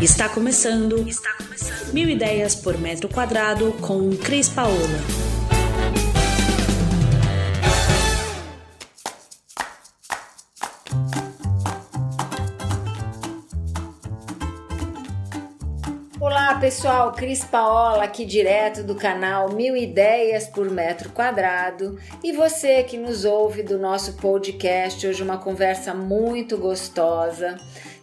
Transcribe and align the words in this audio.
Está 0.00 0.28
começando. 0.28 1.08
Está 1.08 1.34
começando. 1.38 1.92
Mil 1.92 2.08
ideias 2.08 2.54
por 2.54 2.78
metro 2.78 3.08
quadrado 3.08 3.72
com 3.80 4.16
Cris 4.16 4.48
Paola. 4.48 4.76
Olá 16.20 16.60
pessoal, 16.60 17.10
Cris 17.10 17.42
Paola 17.42 18.04
aqui 18.04 18.24
direto 18.24 18.84
do 18.84 18.94
canal 18.94 19.52
Mil 19.52 19.76
Ideias 19.76 20.46
por 20.46 20.70
Metro 20.70 21.10
Quadrado 21.10 21.98
e 22.22 22.30
você 22.32 22.84
que 22.84 22.96
nos 22.96 23.24
ouve 23.24 23.64
do 23.64 23.78
nosso 23.78 24.12
podcast, 24.14 25.04
hoje 25.04 25.24
uma 25.24 25.38
conversa 25.38 25.92
muito 25.92 26.56
gostosa 26.56 27.58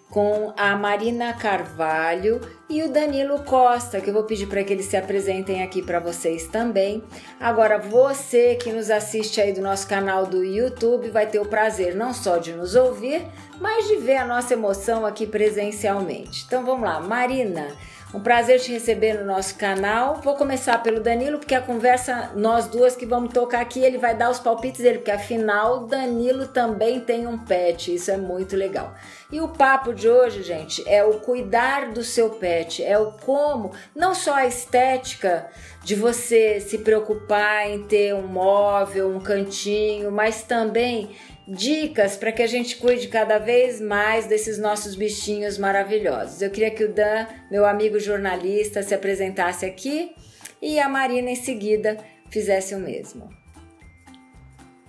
com 0.10 0.54
a 0.55 0.76
Marina 0.76 1.34
Carvalho 1.34 2.40
e 2.70 2.84
o 2.84 2.90
Danilo 2.90 3.44
Costa, 3.44 4.00
que 4.00 4.09
eu 4.09 4.13
vou 4.13 4.23
pedir 4.23 4.48
para 4.48 4.63
que 4.63 4.72
eles 4.72 4.86
se 4.86 4.96
apresentem 4.96 5.62
aqui 5.62 5.82
para 5.82 6.00
vocês 6.00 6.48
também. 6.48 7.04
Agora, 7.40 7.77
você 7.77 8.55
que 8.55 8.72
nos 8.72 8.90
assiste 8.90 9.41
aí 9.41 9.52
do 9.52 9.62
nosso 9.62 9.88
canal 9.88 10.26
do 10.26 10.44
YouTube 10.44 11.10
vai 11.10 11.27
ter 11.27 11.40
o 11.40 11.46
prazer 11.46 11.96
não 11.96 12.13
só 12.13 12.38
de 12.38 12.54
nos 12.54 12.76
ouvir, 12.76 13.26
mas 13.60 13.88
de 13.88 13.98
ver 13.98 14.18
a 14.18 14.26
nossa 14.26 14.54
emoção 14.54 15.05
aqui 15.05 15.27
presencialmente. 15.27 16.46
Então 16.46 16.66
vamos 16.66 16.84
lá, 16.84 16.99
Marina. 16.99 17.68
Um 18.16 18.22
prazer 18.22 18.62
te 18.62 18.72
receber 18.72 19.20
no 19.20 19.26
nosso 19.26 19.55
canal. 19.55 20.22
Vou 20.24 20.36
começar 20.36 20.82
pelo 20.82 21.02
Danilo, 21.02 21.38
porque 21.38 21.54
a 21.54 21.60
conversa, 21.60 22.32
nós 22.34 22.66
duas 22.66 22.96
que 22.96 23.05
vamos 23.05 23.34
tocar 23.34 23.60
aqui, 23.60 23.82
ele 23.82 23.98
vai 23.98 24.16
dar 24.16 24.32
os 24.32 24.40
palpites 24.40 24.80
dele, 24.80 25.00
porque 25.00 25.12
afinal 25.12 25.86
Danilo 25.86 26.48
também 26.48 27.02
tem 27.02 27.28
um 27.28 27.38
pet, 27.38 27.94
isso 27.94 28.10
é 28.10 28.16
muito 28.16 28.55
legal. 28.55 28.96
E 29.30 29.41
o 29.41 29.50
papo 29.50 29.94
de 29.94 30.08
hoje, 30.08 30.44
gente, 30.44 30.82
é 30.88 31.04
o 31.04 31.16
cuidar 31.16 31.91
do 31.91 32.05
seu 32.05 32.30
pet, 32.30 32.82
é 32.82 32.98
o 32.98 33.12
como, 33.12 33.74
não 33.94 34.16
só 34.16 34.35
a 34.35 34.48
estética 34.48 35.48
de 35.84 35.94
você 35.94 36.62
se 36.62 36.77
preocupar 36.77 37.70
em 37.70 37.84
ter 37.84 38.16
um 38.16 38.26
móvel, 38.26 39.10
um 39.10 39.20
cantinho, 39.20 40.10
mas 40.10 40.41
também 40.41 41.18
dicas 41.48 42.18
para 42.18 42.32
que 42.32 42.41
a 42.41 42.48
gente 42.48 42.77
cuide 42.77 43.07
cada 43.07 43.38
vez 43.38 43.79
mais 43.79 44.26
desses 44.26 44.57
nossos 44.57 44.96
bichinhos 44.96 45.57
maravilhosos. 45.57 46.41
Eu 46.41 46.49
queria 46.49 46.71
que 46.71 46.84
o 46.84 46.93
Dan, 46.93 47.27
meu 47.51 47.65
amigo 47.65 47.99
jornalista, 47.99 48.82
se 48.82 48.96
apresentasse 48.96 49.66
aqui 49.66 50.16
e 50.62 50.79
a 50.79 50.90
Marina 50.90 51.29
em 51.29 51.35
seguida 51.35 51.98
fizesse 52.29 52.73
o 52.73 52.79
mesmo. 52.79 53.29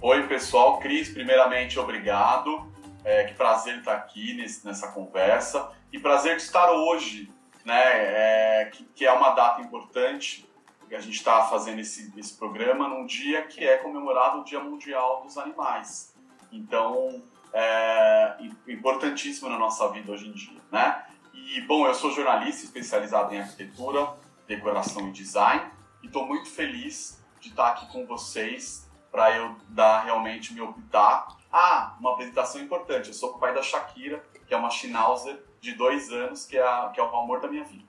Oi, 0.01 0.27
pessoal. 0.27 0.79
Cris, 0.79 1.09
primeiramente, 1.09 1.79
obrigado. 1.79 2.73
É, 3.05 3.25
que 3.25 3.35
prazer 3.35 3.79
estar 3.79 3.95
aqui 3.95 4.35
nesse, 4.35 4.67
nessa 4.67 4.89
conversa 4.89 5.71
e 5.93 5.99
prazer 5.99 6.37
de 6.37 6.43
estar 6.43 6.73
hoje, 6.73 7.31
né? 7.65 7.83
É, 7.85 8.65
que, 8.73 8.85
que, 8.85 9.07
é 9.07 9.13
uma 9.13 9.31
data 9.31 9.61
importante 9.61 10.45
que 10.89 10.95
a 10.95 11.01
gente 11.01 11.15
está 11.15 11.45
fazendo 11.45 11.81
esse, 11.81 12.13
esse 12.17 12.35
programa 12.35 12.89
num 12.89 13.07
dia 13.07 13.43
que 13.43 13.65
é 13.65 13.77
comemorado 13.77 14.41
o 14.41 14.45
Dia 14.45 14.61
Mundial 14.61 15.23
dos 15.23 15.39
Animais. 15.39 16.16
Então, 16.53 17.23
é 17.53 18.37
importantíssimo 18.69 19.49
na 19.49 19.59
nossa 19.59 19.89
vida 19.91 20.13
hoje 20.13 20.29
em 20.29 20.33
dia, 20.33 20.61
né? 20.71 21.05
E, 21.33 21.61
bom, 21.63 21.87
eu 21.87 21.95
sou 21.95 22.11
jornalista 22.11 22.65
especializado 22.65 23.35
em 23.35 23.39
arquitetura, 23.39 24.09
decoração 24.47 25.09
e 25.09 25.13
design 25.13 25.71
e 26.03 26.07
estou 26.07 26.27
muito 26.27 26.49
feliz 26.49 27.23
de 27.41 27.49
estar 27.49 27.69
aqui 27.69 27.91
com 27.93 28.07
vocês 28.07 28.89
para 29.11 29.37
eu 29.37 29.57
dar 29.69 30.05
realmente 30.05 30.53
meu 30.53 30.73
pitaco. 30.73 31.37
Ah, 31.53 31.97
uma 32.01 32.13
apresentação 32.13 32.61
importante, 32.61 33.09
eu 33.09 33.15
sou 33.15 33.31
o 33.31 33.39
pai 33.39 33.55
da 33.55 33.63
Shakira, 33.63 34.23
que 34.47 34.53
é 34.53 34.57
uma 34.57 34.71
Schnauzer 34.71 35.43
de 35.61 35.73
dois 35.73 36.11
anos, 36.11 36.45
que 36.45 36.57
é, 36.57 36.63
a, 36.63 36.91
que 36.93 37.01
é 37.01 37.03
o 37.03 37.17
amor 37.17 37.41
da 37.41 37.49
minha 37.49 37.65
vida. 37.65 37.85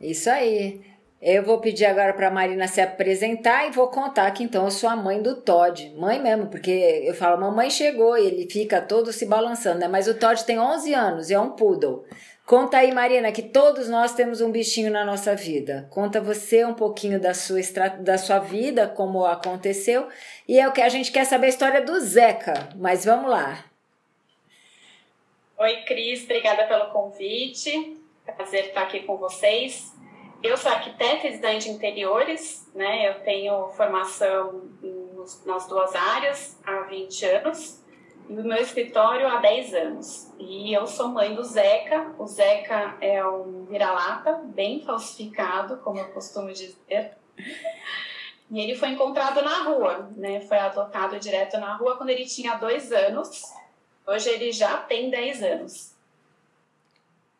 Isso 0.00 0.28
aí. 0.30 0.97
Eu 1.20 1.42
vou 1.42 1.58
pedir 1.58 1.84
agora 1.84 2.12
para 2.12 2.28
a 2.28 2.30
Marina 2.30 2.68
se 2.68 2.80
apresentar 2.80 3.66
e 3.66 3.72
vou 3.72 3.88
contar 3.88 4.30
que 4.30 4.44
então 4.44 4.64
eu 4.64 4.70
sou 4.70 4.88
a 4.88 4.94
mãe 4.94 5.20
do 5.20 5.34
Todd. 5.34 5.92
Mãe 5.96 6.20
mesmo, 6.20 6.46
porque 6.46 6.70
eu 7.04 7.12
falo, 7.12 7.40
mamãe 7.40 7.68
chegou 7.70 8.16
e 8.16 8.24
ele 8.24 8.48
fica 8.48 8.80
todo 8.80 9.12
se 9.12 9.26
balançando, 9.26 9.80
né? 9.80 9.88
Mas 9.88 10.06
o 10.06 10.14
Todd 10.14 10.44
tem 10.44 10.60
11 10.60 10.94
anos 10.94 11.28
e 11.28 11.34
é 11.34 11.40
um 11.40 11.50
poodle. 11.50 12.04
Conta 12.46 12.78
aí, 12.78 12.92
Marina, 12.92 13.32
que 13.32 13.42
todos 13.42 13.88
nós 13.88 14.14
temos 14.14 14.40
um 14.40 14.52
bichinho 14.52 14.92
na 14.92 15.04
nossa 15.04 15.34
vida. 15.34 15.88
Conta 15.90 16.20
você 16.20 16.64
um 16.64 16.72
pouquinho 16.72 17.20
da 17.20 17.34
sua, 17.34 17.60
da 17.98 18.16
sua 18.16 18.38
vida, 18.38 18.86
como 18.86 19.26
aconteceu. 19.26 20.08
E 20.46 20.58
é 20.58 20.68
o 20.68 20.72
que 20.72 20.80
a 20.80 20.88
gente 20.88 21.10
quer 21.10 21.26
saber 21.26 21.46
a 21.46 21.50
história 21.50 21.82
do 21.82 21.98
Zeca. 22.00 22.70
Mas 22.76 23.04
vamos 23.04 23.28
lá. 23.28 23.64
Oi, 25.58 25.82
Cris, 25.82 26.22
obrigada 26.22 26.64
pelo 26.68 26.86
convite. 26.92 27.98
Prazer 28.24 28.66
estar 28.66 28.82
aqui 28.82 29.00
com 29.00 29.16
vocês. 29.16 29.97
Eu 30.42 30.56
sou 30.56 30.70
arquiteta 30.70 31.26
e 31.26 31.32
design 31.32 31.58
de 31.58 31.70
interiores, 31.70 32.70
né? 32.72 33.08
Eu 33.08 33.20
tenho 33.24 33.68
formação 33.70 34.70
nas 35.44 35.66
duas 35.66 35.94
áreas 35.96 36.56
há 36.64 36.82
20 36.82 37.24
anos 37.26 37.82
e 38.28 38.34
o 38.34 38.44
meu 38.44 38.58
escritório 38.58 39.26
há 39.26 39.38
10 39.38 39.74
anos. 39.74 40.32
E 40.38 40.72
eu 40.72 40.86
sou 40.86 41.08
mãe 41.08 41.34
do 41.34 41.42
Zeca. 41.42 42.14
O 42.18 42.26
Zeca 42.26 42.96
é 43.00 43.26
um 43.26 43.64
vira-lata 43.64 44.34
bem 44.44 44.80
falsificado, 44.80 45.78
como 45.78 45.98
eu 45.98 46.08
costumo 46.12 46.52
dizer. 46.52 47.16
E 48.50 48.60
ele 48.60 48.76
foi 48.76 48.90
encontrado 48.90 49.42
na 49.42 49.64
rua, 49.64 50.10
né? 50.16 50.40
Foi 50.42 50.56
adotado 50.56 51.18
direto 51.18 51.58
na 51.58 51.74
rua 51.74 51.96
quando 51.96 52.10
ele 52.10 52.24
tinha 52.24 52.54
dois 52.54 52.92
anos. 52.92 53.42
Hoje 54.06 54.30
ele 54.30 54.52
já 54.52 54.76
tem 54.78 55.10
10 55.10 55.42
anos. 55.42 55.97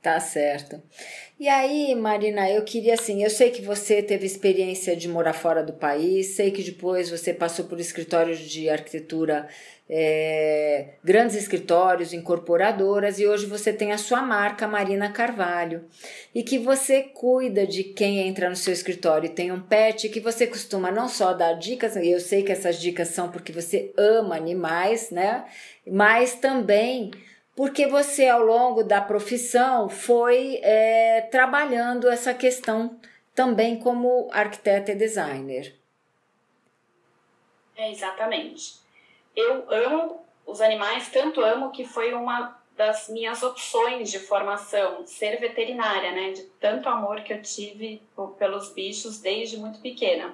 Tá 0.00 0.20
certo. 0.20 0.80
E 1.40 1.48
aí, 1.48 1.92
Marina, 1.96 2.48
eu 2.48 2.62
queria 2.64 2.94
assim, 2.94 3.24
eu 3.24 3.30
sei 3.30 3.50
que 3.50 3.60
você 3.60 4.00
teve 4.00 4.24
experiência 4.26 4.94
de 4.94 5.08
morar 5.08 5.32
fora 5.32 5.60
do 5.60 5.72
país, 5.72 6.36
sei 6.36 6.52
que 6.52 6.62
depois 6.62 7.10
você 7.10 7.34
passou 7.34 7.64
por 7.64 7.80
escritórios 7.80 8.38
de 8.38 8.68
arquitetura, 8.68 9.48
é, 9.90 10.90
grandes 11.02 11.34
escritórios, 11.34 12.12
incorporadoras, 12.12 13.18
e 13.18 13.26
hoje 13.26 13.46
você 13.46 13.72
tem 13.72 13.90
a 13.90 13.98
sua 13.98 14.22
marca, 14.22 14.68
Marina 14.68 15.10
Carvalho, 15.10 15.84
e 16.32 16.44
que 16.44 16.58
você 16.58 17.02
cuida 17.02 17.66
de 17.66 17.82
quem 17.82 18.20
entra 18.20 18.48
no 18.48 18.56
seu 18.56 18.72
escritório, 18.72 19.30
tem 19.30 19.50
um 19.50 19.60
pet, 19.60 20.08
que 20.10 20.20
você 20.20 20.46
costuma 20.46 20.92
não 20.92 21.08
só 21.08 21.32
dar 21.32 21.54
dicas, 21.54 21.96
e 21.96 22.08
eu 22.08 22.20
sei 22.20 22.44
que 22.44 22.52
essas 22.52 22.80
dicas 22.80 23.08
são 23.08 23.32
porque 23.32 23.50
você 23.50 23.92
ama 23.96 24.36
animais, 24.36 25.10
né? 25.10 25.44
Mas 25.84 26.34
também 26.36 27.10
porque 27.58 27.88
você, 27.88 28.28
ao 28.28 28.40
longo 28.40 28.84
da 28.84 29.00
profissão, 29.00 29.88
foi 29.88 30.60
é, 30.62 31.22
trabalhando 31.22 32.08
essa 32.08 32.32
questão 32.32 32.96
também 33.34 33.80
como 33.80 34.28
arquiteta 34.30 34.92
e 34.92 34.94
designer. 34.94 35.74
É, 37.76 37.90
exatamente. 37.90 38.76
Eu 39.34 39.68
amo 39.72 40.24
os 40.46 40.60
animais, 40.60 41.08
tanto 41.08 41.40
amo 41.40 41.72
que 41.72 41.84
foi 41.84 42.14
uma 42.14 42.56
das 42.76 43.08
minhas 43.08 43.42
opções 43.42 44.08
de 44.08 44.20
formação, 44.20 45.04
ser 45.04 45.40
veterinária, 45.40 46.12
né? 46.12 46.30
De 46.30 46.42
tanto 46.60 46.88
amor 46.88 47.22
que 47.22 47.32
eu 47.32 47.42
tive 47.42 48.00
pelos 48.38 48.72
bichos 48.72 49.18
desde 49.18 49.56
muito 49.56 49.80
pequena. 49.80 50.32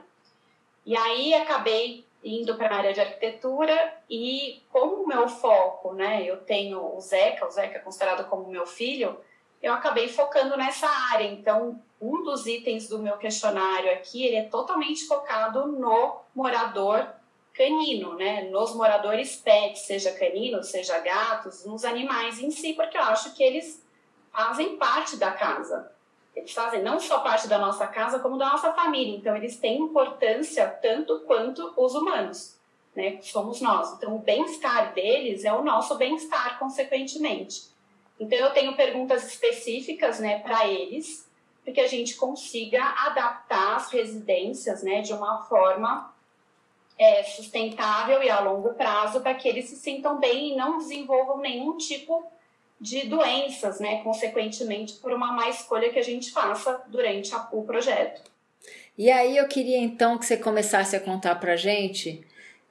E 0.85 0.95
aí 0.95 1.33
acabei 1.33 2.04
indo 2.25 2.57
para 2.57 2.75
a 2.75 2.79
área 2.79 2.93
de 2.95 3.01
arquitetura 3.01 3.95
e 4.09 4.63
como 4.73 5.03
o 5.03 5.07
meu 5.07 5.29
foco, 5.29 5.93
né, 5.93 6.25
eu 6.25 6.39
tenho 6.39 6.97
o 6.97 7.01
Zeca, 7.01 7.47
o 7.47 7.51
Zeca 7.51 7.77
é 7.77 7.81
considerado 7.81 8.29
como 8.29 8.49
meu 8.49 8.67
filho, 8.67 9.19
eu 9.63 9.73
acabei 9.73 10.09
focando 10.09 10.57
nessa 10.57 10.89
área. 11.13 11.27
Então, 11.27 11.81
um 12.01 12.23
dos 12.23 12.47
itens 12.47 12.89
do 12.89 12.99
meu 12.99 13.17
questionário 13.19 13.93
aqui, 13.93 14.27
ele 14.27 14.37
é 14.37 14.45
totalmente 14.45 15.07
focado 15.07 15.67
no 15.67 16.21
morador 16.35 17.07
canino, 17.53 18.15
né, 18.15 18.43
nos 18.51 18.75
moradores 18.75 19.37
pets, 19.37 19.83
seja 19.83 20.11
canino, 20.13 20.63
seja 20.63 20.99
gatos, 20.99 21.65
nos 21.65 21.85
animais 21.85 22.41
em 22.41 22.51
si, 22.51 22.73
porque 22.73 22.97
eu 22.97 23.03
acho 23.03 23.35
que 23.35 23.43
eles 23.43 23.87
fazem 24.33 24.77
parte 24.77 25.17
da 25.17 25.31
casa 25.31 25.95
eles 26.35 26.53
fazem 26.53 26.83
não 26.83 26.99
só 26.99 27.21
parte 27.21 27.47
da 27.47 27.59
nossa 27.59 27.87
casa, 27.87 28.19
como 28.19 28.37
da 28.37 28.51
nossa 28.51 28.73
família. 28.73 29.17
Então, 29.17 29.37
eles 29.37 29.57
têm 29.57 29.81
importância 29.81 30.67
tanto 30.67 31.21
quanto 31.21 31.73
os 31.77 31.95
humanos, 31.95 32.59
né? 32.95 33.19
Somos 33.23 33.61
nós. 33.61 33.93
Então, 33.93 34.17
o 34.17 34.19
bem-estar 34.19 34.93
deles 34.93 35.45
é 35.45 35.53
o 35.53 35.63
nosso 35.63 35.95
bem-estar, 35.97 36.59
consequentemente. 36.59 37.63
Então, 38.19 38.39
eu 38.39 38.53
tenho 38.53 38.77
perguntas 38.77 39.27
específicas, 39.27 40.19
né, 40.19 40.39
para 40.41 40.67
eles, 40.69 41.29
para 41.65 41.73
que 41.73 41.81
a 41.81 41.89
gente 41.89 42.15
consiga 42.17 42.83
adaptar 43.07 43.77
as 43.77 43.91
residências, 43.91 44.83
né, 44.83 45.01
de 45.03 45.13
uma 45.13 45.43
forma 45.45 46.13
é, 46.99 47.23
sustentável 47.25 48.23
e 48.23 48.31
a 48.31 48.41
longo 48.41 48.75
prazo, 48.75 49.21
para 49.21 49.35
que 49.35 49.49
eles 49.49 49.69
se 49.69 49.77
sintam 49.77 50.19
bem 50.19 50.53
e 50.53 50.57
não 50.57 50.79
desenvolvam 50.79 51.39
nenhum 51.39 51.77
tipo 51.77 52.25
de 52.81 53.07
doenças, 53.07 53.81
né, 53.81 54.03
consequentemente, 54.03 54.95
por 54.95 55.13
uma 55.13 55.33
má 55.33 55.49
escolha 55.49 55.91
que 55.91 55.99
a 55.99 56.05
gente 56.05 56.31
faça 56.31 56.83
durante 56.89 57.35
a, 57.35 57.49
o 57.53 57.63
projeto. 57.63 58.23
E 58.97 59.11
aí 59.11 59.37
eu 59.37 59.49
queria 59.49 59.79
então 59.79 60.19
que 60.19 60.27
você 60.27 60.37
começasse 60.37 60.95
a 60.95 61.01
contar 61.01 61.37
pra 61.37 61.57
gente 61.57 62.25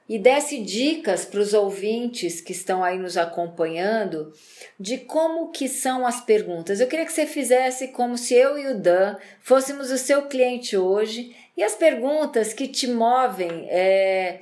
e 0.08 0.18
desse 0.18 0.60
dicas 0.60 1.24
para 1.24 1.40
os 1.40 1.54
ouvintes 1.54 2.40
que 2.40 2.52
estão 2.52 2.84
aí 2.84 2.98
nos 2.98 3.16
acompanhando 3.16 4.32
de 4.78 4.98
como 4.98 5.50
que 5.50 5.66
são 5.68 6.06
as 6.06 6.20
perguntas. 6.20 6.78
Eu 6.78 6.86
queria 6.86 7.06
que 7.06 7.12
você 7.12 7.26
fizesse 7.26 7.88
como 7.88 8.18
se 8.18 8.34
eu 8.34 8.58
e 8.58 8.66
o 8.68 8.78
Dan 8.78 9.16
fôssemos 9.40 9.90
o 9.90 9.98
seu 9.98 10.22
cliente 10.26 10.76
hoje 10.76 11.34
e 11.56 11.62
as 11.62 11.74
perguntas 11.74 12.52
que 12.52 12.68
te 12.68 12.86
movem 12.86 13.66
é, 13.70 14.40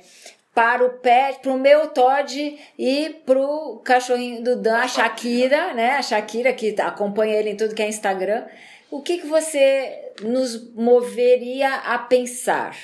para 0.53 0.85
o 0.85 0.99
pet, 0.99 1.39
para 1.39 1.51
o 1.51 1.57
meu 1.57 1.89
Todd 1.89 2.59
e 2.77 3.09
para 3.25 3.39
o 3.39 3.79
cachorrinho 3.79 4.43
do 4.43 4.55
Dan, 4.55 4.77
a 4.77 4.87
Shakira, 4.87 5.73
né? 5.73 5.95
A 5.95 6.01
Shakira 6.01 6.53
que 6.53 6.79
acompanha 6.79 7.35
ele 7.35 7.51
em 7.51 7.57
tudo 7.57 7.73
que 7.73 7.81
é 7.81 7.87
Instagram. 7.87 8.45
O 8.91 9.01
que, 9.01 9.17
que 9.17 9.27
você 9.27 10.13
nos 10.21 10.71
moveria 10.73 11.73
a 11.73 11.97
pensar? 11.97 12.75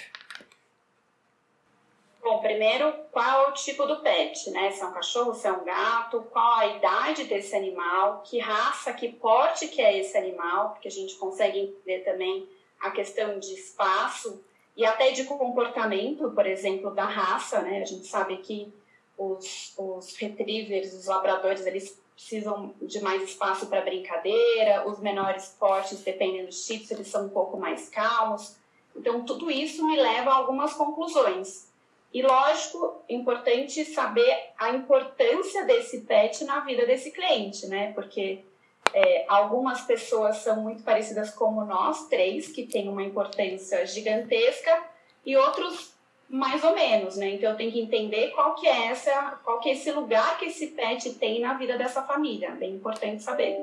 Bom, 2.24 2.39
primeiro, 2.39 2.92
qual 3.12 3.45
é 3.45 3.50
o 3.50 3.54
tipo 3.54 3.86
do 3.86 4.01
pet, 4.01 4.50
né? 4.50 4.71
Se 4.71 4.81
é 4.81 4.86
um 4.86 4.92
cachorro, 4.92 5.33
se 5.33 5.48
é 5.48 5.51
um 5.51 5.63
gato, 5.63 6.21
qual 6.31 6.60
a 6.60 6.68
idade 6.68 7.25
desse 7.25 7.56
animal, 7.56 8.24
que 8.25 8.39
raça, 8.39 8.92
que 8.94 9.10
porte 9.10 9.68
que 9.68 9.81
é 9.81 9.98
esse 10.00 10.18
animal, 10.18 10.71
porque 10.71 10.88
a 10.88 10.92
gente 10.92 11.16
consegue 11.16 11.60
entender 11.60 12.00
também 12.00 12.50
a 12.80 12.92
questão 12.92 13.39
de 13.39 13.54
espaço 13.54 14.44
e 14.80 14.86
até 14.86 15.12
de 15.12 15.26
comportamento, 15.26 16.31
por 16.31 16.48
exemplo, 16.48 16.92
da 16.92 17.04
raça, 17.04 17.62
né? 17.62 17.81
A 17.81 17.86
gente 17.86 18.08
sabe 18.08 18.38
que 18.38 18.74
os, 19.18 19.74
os 19.78 20.16
retrievers, 20.16 20.94
os 20.94 21.06
labradores, 21.06 21.66
eles 21.66 22.02
precisam 22.16 22.74
de 22.81 23.02
mais 23.02 23.22
espaço 23.24 23.68
para 23.68 23.81
brincadeira, 23.81 24.88
os 24.88 25.00
menores 25.00 25.54
portes, 25.60 26.02
dependendo 26.02 26.48
dos 26.48 26.66
tipos, 26.66 26.90
eles 26.92 27.10
são 27.10 27.26
um 27.26 27.30
pouco 27.30 27.58
mais 27.58 27.90
calmos. 27.90 28.56
Então, 28.96 29.26
tudo 29.26 29.52
isso 29.52 29.86
me 29.86 29.98
leva 29.98 30.30
a 30.30 30.36
algumas 30.36 30.74
conclusões. 30.74 31.68
E 32.14 32.22
lógico, 32.22 33.04
importante 33.10 33.84
saber 33.84 34.54
a 34.58 34.70
importância 34.70 35.66
desse 35.66 36.04
pet 36.04 36.46
na 36.46 36.62
vida 36.62 36.86
desse 36.86 37.12
cliente, 37.12 37.68
né? 37.68 37.92
Porque 37.92 38.46
é, 38.94 39.26
algumas 39.28 39.82
pessoas 39.82 40.38
são 40.38 40.62
muito 40.62 40.84
parecidas 40.84 41.30
como 41.32 41.66
nós 41.66 42.08
três, 42.08 42.48
que 42.48 42.66
tem 42.66 42.88
uma 42.88 43.04
importância 43.04 43.86
gigantesca, 43.86 44.84
e 45.26 45.36
outros 45.36 45.94
mais 46.30 46.64
ou 46.64 46.76
menos, 46.76 47.18
né? 47.18 47.32
Então 47.32 47.50
eu 47.50 47.58
tenho 47.58 47.72
que 47.72 47.80
entender 47.80 48.30
qual 48.32 48.54
que 48.54 48.68
é 48.68 48.88
essa, 48.88 49.40
qual 49.44 49.60
que 49.60 49.70
é 49.70 49.74
esse 49.74 49.92
lugar 49.92 50.38
que 50.38 50.46
esse 50.46 50.68
pet 50.68 51.14
tem 51.16 51.42
na 51.42 51.56
vida 51.56 51.78
dessa 51.78 52.04
família. 52.04 52.52
Bem 52.52 52.76
importante 52.76 53.24
saber. 53.24 53.58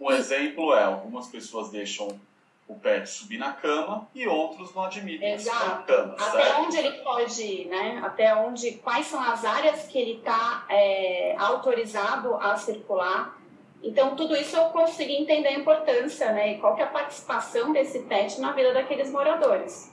Um 0.00 0.10
exemplo 0.10 0.74
é 0.74 0.84
algumas 0.84 1.26
pessoas 1.28 1.70
deixam 1.70 2.08
o 2.68 2.74
pet 2.74 3.08
subir 3.08 3.38
na 3.38 3.52
cama 3.52 4.08
e 4.14 4.26
outros 4.26 4.74
não 4.74 4.84
admitem 4.84 5.38
subir 5.38 5.52
na 5.52 5.76
cama. 5.82 6.14
Até 6.14 6.44
certo? 6.44 6.60
onde 6.60 6.76
ele 6.76 6.92
pode 7.02 7.42
ir, 7.42 7.66
né? 7.66 8.00
Até 8.04 8.34
onde, 8.34 8.72
quais 8.72 9.06
são 9.06 9.20
as 9.20 9.44
áreas 9.44 9.86
que 9.86 9.98
ele 9.98 10.18
está 10.18 10.64
é, 10.68 11.34
autorizado 11.38 12.34
a 12.36 12.56
circular. 12.56 13.36
Então, 13.82 14.14
tudo 14.14 14.36
isso 14.36 14.56
eu 14.56 14.64
consegui 14.66 15.16
entender 15.16 15.48
a 15.48 15.58
importância, 15.58 16.32
né? 16.32 16.52
E 16.52 16.58
qual 16.58 16.76
que 16.76 16.82
é 16.82 16.84
a 16.84 16.88
participação 16.88 17.72
desse 17.72 18.00
pet 18.00 18.40
na 18.40 18.52
vida 18.52 18.72
daqueles 18.72 19.10
moradores. 19.10 19.90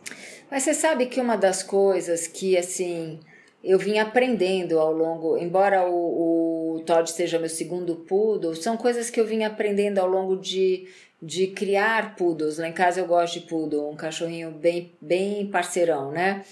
Mas 0.49 0.63
você 0.63 0.73
sabe 0.73 1.07
que 1.07 1.19
uma 1.19 1.35
das 1.35 1.63
coisas 1.63 2.27
que, 2.27 2.57
assim, 2.57 3.19
eu 3.63 3.79
vim 3.79 3.97
aprendendo 3.97 4.79
ao 4.79 4.91
longo, 4.91 5.37
embora 5.37 5.87
o, 5.87 6.75
o 6.75 6.79
Todd 6.81 7.09
seja 7.09 7.39
meu 7.39 7.49
segundo 7.49 7.95
poodle, 7.95 8.55
são 8.55 8.77
coisas 8.77 9.09
que 9.09 9.19
eu 9.19 9.25
vim 9.25 9.43
aprendendo 9.43 9.99
ao 9.99 10.07
longo 10.07 10.37
de 10.37 10.87
de 11.21 11.47
criar 11.47 12.15
poodles. 12.15 12.57
Lá 12.57 12.67
em 12.67 12.73
casa 12.73 12.99
eu 12.99 13.05
gosto 13.05 13.39
de 13.39 13.45
poodle, 13.45 13.89
um 13.89 13.95
cachorrinho 13.95 14.51
bem, 14.51 14.93
bem 15.01 15.47
parceirão, 15.47 16.11
né? 16.11 16.43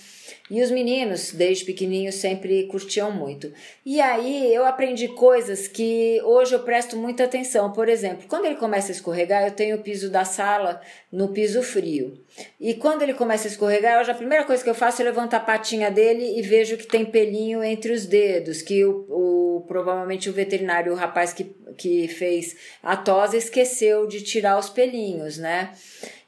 E 0.49 0.61
os 0.61 0.71
meninos, 0.71 1.31
desde 1.31 1.65
pequenininhos, 1.65 2.15
sempre 2.15 2.67
curtiam 2.67 3.11
muito. 3.11 3.51
E 3.85 3.99
aí 3.99 4.53
eu 4.53 4.65
aprendi 4.65 5.07
coisas 5.09 5.67
que 5.67 6.21
hoje 6.23 6.53
eu 6.53 6.59
presto 6.59 6.95
muita 6.95 7.25
atenção. 7.25 7.71
Por 7.71 7.89
exemplo, 7.89 8.25
quando 8.27 8.45
ele 8.45 8.55
começa 8.55 8.91
a 8.91 8.95
escorregar, 8.95 9.43
eu 9.43 9.51
tenho 9.51 9.75
o 9.75 9.81
piso 9.81 10.09
da 10.09 10.25
sala 10.25 10.81
no 11.11 11.29
piso 11.29 11.61
frio. 11.61 12.17
E 12.59 12.73
quando 12.75 13.01
ele 13.01 13.13
começa 13.13 13.47
a 13.47 13.51
escorregar, 13.51 14.03
eu, 14.03 14.11
a 14.11 14.15
primeira 14.15 14.43
coisa 14.43 14.63
que 14.63 14.69
eu 14.69 14.75
faço 14.75 15.01
é 15.01 15.05
levantar 15.05 15.37
a 15.37 15.41
patinha 15.41 15.89
dele 15.89 16.37
e 16.37 16.41
vejo 16.41 16.77
que 16.77 16.85
tem 16.85 17.05
pelinho 17.05 17.63
entre 17.63 17.91
os 17.91 18.05
dedos, 18.05 18.61
que 18.61 18.85
o, 18.85 19.05
o 19.09 19.65
provavelmente 19.67 20.29
o 20.29 20.33
veterinário, 20.33 20.93
o 20.93 20.95
rapaz 20.95 21.33
que, 21.33 21.45
que 21.77 22.07
fez 22.07 22.55
a 22.81 22.95
tosa, 22.95 23.37
esqueceu 23.37 24.07
de 24.07 24.21
tirar 24.21 24.57
os 24.57 24.69
pelinhos, 24.69 25.37
né? 25.37 25.71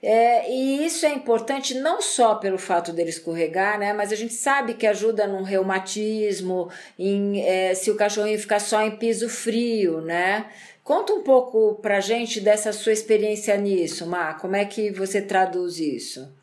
É, 0.01 0.49
e 0.49 0.85
isso 0.85 1.05
é 1.05 1.09
importante 1.09 1.73
não 1.73 2.01
só 2.01 2.35
pelo 2.35 2.57
fato 2.57 2.93
dele 2.93 3.09
escorregar, 3.09 3.77
né? 3.77 3.91
Mas 3.91 4.13
a 4.13 4.15
gente 4.15 4.33
sabe 4.33 4.73
que 4.73 4.87
ajuda 4.87 5.27
no 5.27 5.43
reumatismo, 5.43 6.71
em, 6.97 7.41
é, 7.41 7.75
se 7.75 7.91
o 7.91 7.97
cachorrinho 7.97 8.39
ficar 8.39 8.59
só 8.59 8.81
em 8.81 8.95
piso 8.95 9.27
frio, 9.27 9.99
né? 9.99 10.49
Conta 10.83 11.13
um 11.13 11.21
pouco 11.21 11.75
pra 11.81 11.99
gente 11.99 12.39
dessa 12.39 12.71
sua 12.71 12.93
experiência 12.93 13.55
nisso, 13.57 14.07
Mar. 14.07 14.37
Como 14.39 14.55
é 14.55 14.63
que 14.63 14.89
você 14.89 15.21
traduz 15.21 15.79
isso? 15.79 16.33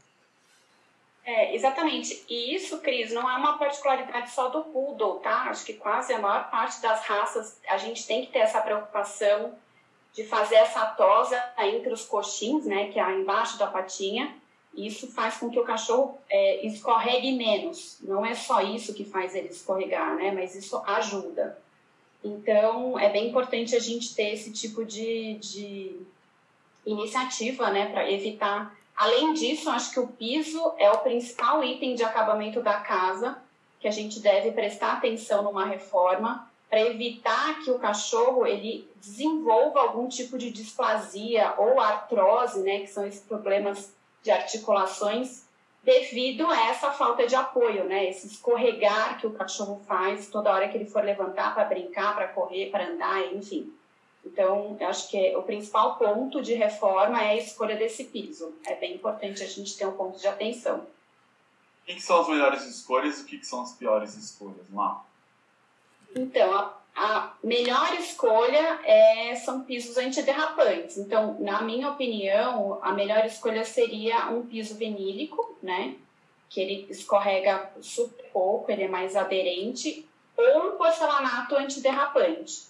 É, 1.24 1.56
exatamente. 1.56 2.24
E 2.28 2.54
isso, 2.54 2.78
Cris, 2.78 3.10
não 3.12 3.28
é 3.28 3.36
uma 3.36 3.58
particularidade 3.58 4.30
só 4.30 4.48
do 4.48 4.62
poodle, 4.64 5.18
tá? 5.18 5.46
Acho 5.48 5.64
que 5.64 5.72
quase 5.72 6.12
a 6.12 6.20
maior 6.20 6.48
parte 6.50 6.80
das 6.80 7.02
raças 7.04 7.58
a 7.66 7.76
gente 7.76 8.06
tem 8.06 8.24
que 8.24 8.30
ter 8.30 8.38
essa 8.40 8.60
preocupação 8.60 9.52
de 10.16 10.24
fazer 10.24 10.54
essa 10.54 10.86
tosa 10.86 11.38
entre 11.58 11.92
os 11.92 12.06
coxins, 12.06 12.64
né, 12.64 12.88
que 12.88 12.98
é 12.98 13.20
embaixo 13.20 13.58
da 13.58 13.66
patinha. 13.66 14.34
Isso 14.74 15.12
faz 15.12 15.36
com 15.36 15.50
que 15.50 15.58
o 15.58 15.64
cachorro 15.64 16.18
é, 16.30 16.66
escorregue 16.66 17.32
menos. 17.32 17.98
Não 18.00 18.24
é 18.24 18.34
só 18.34 18.62
isso 18.62 18.94
que 18.94 19.04
faz 19.04 19.34
ele 19.34 19.48
escorregar, 19.48 20.16
né, 20.16 20.32
mas 20.32 20.54
isso 20.54 20.82
ajuda. 20.86 21.58
Então, 22.24 22.98
é 22.98 23.10
bem 23.10 23.28
importante 23.28 23.76
a 23.76 23.78
gente 23.78 24.14
ter 24.14 24.32
esse 24.32 24.50
tipo 24.52 24.84
de, 24.86 25.34
de 25.34 26.00
iniciativa, 26.86 27.70
né, 27.70 27.90
para 27.90 28.10
evitar. 28.10 28.74
Além 28.96 29.34
disso, 29.34 29.68
acho 29.68 29.92
que 29.92 30.00
o 30.00 30.08
piso 30.08 30.72
é 30.78 30.90
o 30.90 30.98
principal 30.98 31.62
item 31.62 31.94
de 31.94 32.02
acabamento 32.02 32.62
da 32.62 32.80
casa 32.80 33.36
que 33.78 33.86
a 33.86 33.90
gente 33.90 34.20
deve 34.20 34.50
prestar 34.52 34.94
atenção 34.94 35.42
numa 35.42 35.66
reforma 35.66 36.45
para 36.68 36.80
evitar 36.80 37.60
que 37.62 37.70
o 37.70 37.78
cachorro 37.78 38.46
ele 38.46 38.88
desenvolva 38.96 39.80
algum 39.80 40.08
tipo 40.08 40.36
de 40.36 40.50
displasia 40.50 41.54
ou 41.58 41.80
artrose, 41.80 42.60
né, 42.60 42.80
que 42.80 42.88
são 42.88 43.06
esses 43.06 43.20
problemas 43.20 43.92
de 44.22 44.30
articulações 44.30 45.44
devido 45.84 46.44
a 46.48 46.66
essa 46.68 46.90
falta 46.90 47.26
de 47.28 47.36
apoio, 47.36 47.84
né, 47.84 48.10
esse 48.10 48.26
escorregar 48.26 49.20
que 49.20 49.26
o 49.26 49.32
cachorro 49.32 49.80
faz 49.86 50.28
toda 50.28 50.52
hora 50.52 50.68
que 50.68 50.76
ele 50.76 50.86
for 50.86 51.04
levantar 51.04 51.54
para 51.54 51.64
brincar, 51.64 52.16
para 52.16 52.28
correr, 52.28 52.70
para 52.70 52.88
andar, 52.88 53.32
enfim. 53.32 53.72
Então, 54.26 54.76
eu 54.80 54.88
acho 54.88 55.08
que 55.08 55.36
o 55.36 55.42
principal 55.44 55.96
ponto 55.96 56.42
de 56.42 56.52
reforma 56.54 57.22
é 57.22 57.30
a 57.30 57.36
escolha 57.36 57.76
desse 57.76 58.04
piso. 58.04 58.52
É 58.64 58.74
bem 58.74 58.96
importante 58.96 59.44
a 59.44 59.46
gente 59.46 59.76
ter 59.76 59.86
um 59.86 59.92
ponto 59.92 60.18
de 60.18 60.26
atenção. 60.26 60.80
O 60.80 61.86
que, 61.86 62.02
são 62.02 62.22
as 62.22 62.28
melhores 62.28 62.64
escolhas 62.64 63.20
e 63.20 63.22
o 63.22 63.26
que, 63.26 63.38
que 63.38 63.46
são 63.46 63.62
as 63.62 63.72
piores 63.74 64.16
escolhas, 64.16 64.68
Mar? 64.70 65.06
Então, 66.16 66.52
a, 66.54 66.74
a 66.96 67.34
melhor 67.44 67.92
escolha 67.94 68.80
é, 68.84 69.34
são 69.36 69.62
pisos 69.64 69.98
antiderrapantes. 69.98 70.96
Então, 70.96 71.36
na 71.38 71.60
minha 71.60 71.90
opinião, 71.90 72.78
a 72.82 72.92
melhor 72.92 73.24
escolha 73.26 73.64
seria 73.64 74.30
um 74.30 74.46
piso 74.46 74.74
vinílico, 74.76 75.56
né? 75.62 75.94
Que 76.48 76.60
ele 76.60 76.86
escorrega 76.88 77.70
pouco, 78.32 78.72
ele 78.72 78.84
é 78.84 78.88
mais 78.88 79.14
aderente, 79.14 80.08
ou 80.36 80.68
um 80.68 80.76
porcelanato 80.78 81.54
antiderrapante. 81.56 82.66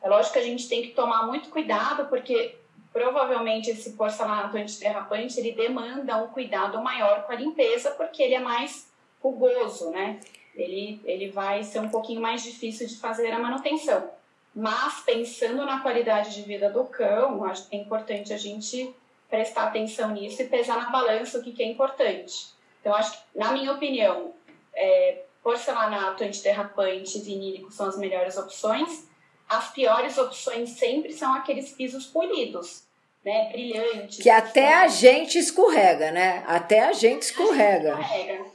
É 0.00 0.08
lógico 0.08 0.34
que 0.34 0.38
a 0.38 0.42
gente 0.42 0.68
tem 0.68 0.82
que 0.82 0.90
tomar 0.90 1.26
muito 1.26 1.48
cuidado, 1.48 2.06
porque 2.08 2.54
provavelmente 2.92 3.70
esse 3.70 3.94
porcelanato 3.94 4.56
antiderrapante 4.56 5.40
ele 5.40 5.50
demanda 5.50 6.16
um 6.18 6.28
cuidado 6.28 6.80
maior 6.80 7.24
com 7.24 7.32
a 7.32 7.36
limpeza, 7.36 7.90
porque 7.92 8.22
ele 8.22 8.34
é 8.34 8.40
mais 8.40 8.88
rugoso, 9.20 9.90
né? 9.90 10.20
Ele, 10.56 11.00
ele 11.04 11.30
vai 11.30 11.62
ser 11.62 11.80
um 11.80 11.88
pouquinho 11.88 12.20
mais 12.20 12.42
difícil 12.42 12.86
de 12.86 12.96
fazer 12.96 13.30
a 13.30 13.38
manutenção. 13.38 14.10
Mas 14.54 15.00
pensando 15.00 15.66
na 15.66 15.80
qualidade 15.80 16.32
de 16.34 16.42
vida 16.42 16.70
do 16.70 16.84
cão, 16.84 17.44
acho 17.44 17.68
que 17.68 17.76
é 17.76 17.78
importante 17.80 18.32
a 18.32 18.36
gente 18.36 18.94
prestar 19.28 19.64
atenção 19.64 20.10
nisso 20.10 20.42
e 20.42 20.46
pesar 20.46 20.76
na 20.76 20.90
balança 20.90 21.38
o 21.38 21.42
que, 21.42 21.52
que 21.52 21.62
é 21.62 21.66
importante. 21.66 22.54
Então, 22.80 22.94
acho 22.94 23.12
que, 23.12 23.18
na 23.34 23.50
minha 23.50 23.72
opinião, 23.72 24.32
é, 24.74 25.22
porcelanato, 25.42 26.22
antiderrapante, 26.22 27.18
vinílico 27.20 27.72
são 27.72 27.86
as 27.86 27.98
melhores 27.98 28.36
opções. 28.36 29.08
As 29.48 29.72
piores 29.72 30.16
opções 30.18 30.70
sempre 30.70 31.12
são 31.12 31.34
aqueles 31.34 31.72
pisos 31.72 32.06
polidos, 32.06 32.84
né, 33.24 33.50
brilhantes. 33.50 34.22
Que 34.22 34.30
até 34.30 34.74
a 34.74 34.88
gente 34.88 35.38
escorrega, 35.38 36.12
né? 36.12 36.44
Até 36.46 36.80
a 36.84 36.92
gente 36.92 37.22
escorrega. 37.22 37.96
A 37.96 38.02
gente 38.02 38.06
escorrega. 38.06 38.53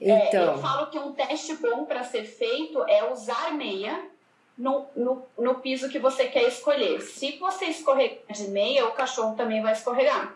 Então. 0.00 0.42
É, 0.42 0.54
eu 0.54 0.58
falo 0.58 0.86
que 0.88 0.98
um 0.98 1.12
teste 1.12 1.54
bom 1.56 1.84
para 1.84 2.04
ser 2.04 2.24
feito 2.24 2.82
é 2.88 3.10
usar 3.10 3.52
meia 3.54 4.10
no, 4.56 4.86
no, 4.94 5.22
no 5.38 5.54
piso 5.56 5.88
que 5.88 5.98
você 5.98 6.26
quer 6.26 6.44
escolher. 6.44 7.00
Se 7.00 7.38
você 7.38 7.66
escorregar 7.66 8.18
de 8.30 8.48
meia, 8.48 8.86
o 8.86 8.92
cachorro 8.92 9.34
também 9.36 9.62
vai 9.62 9.72
escorregar. 9.72 10.34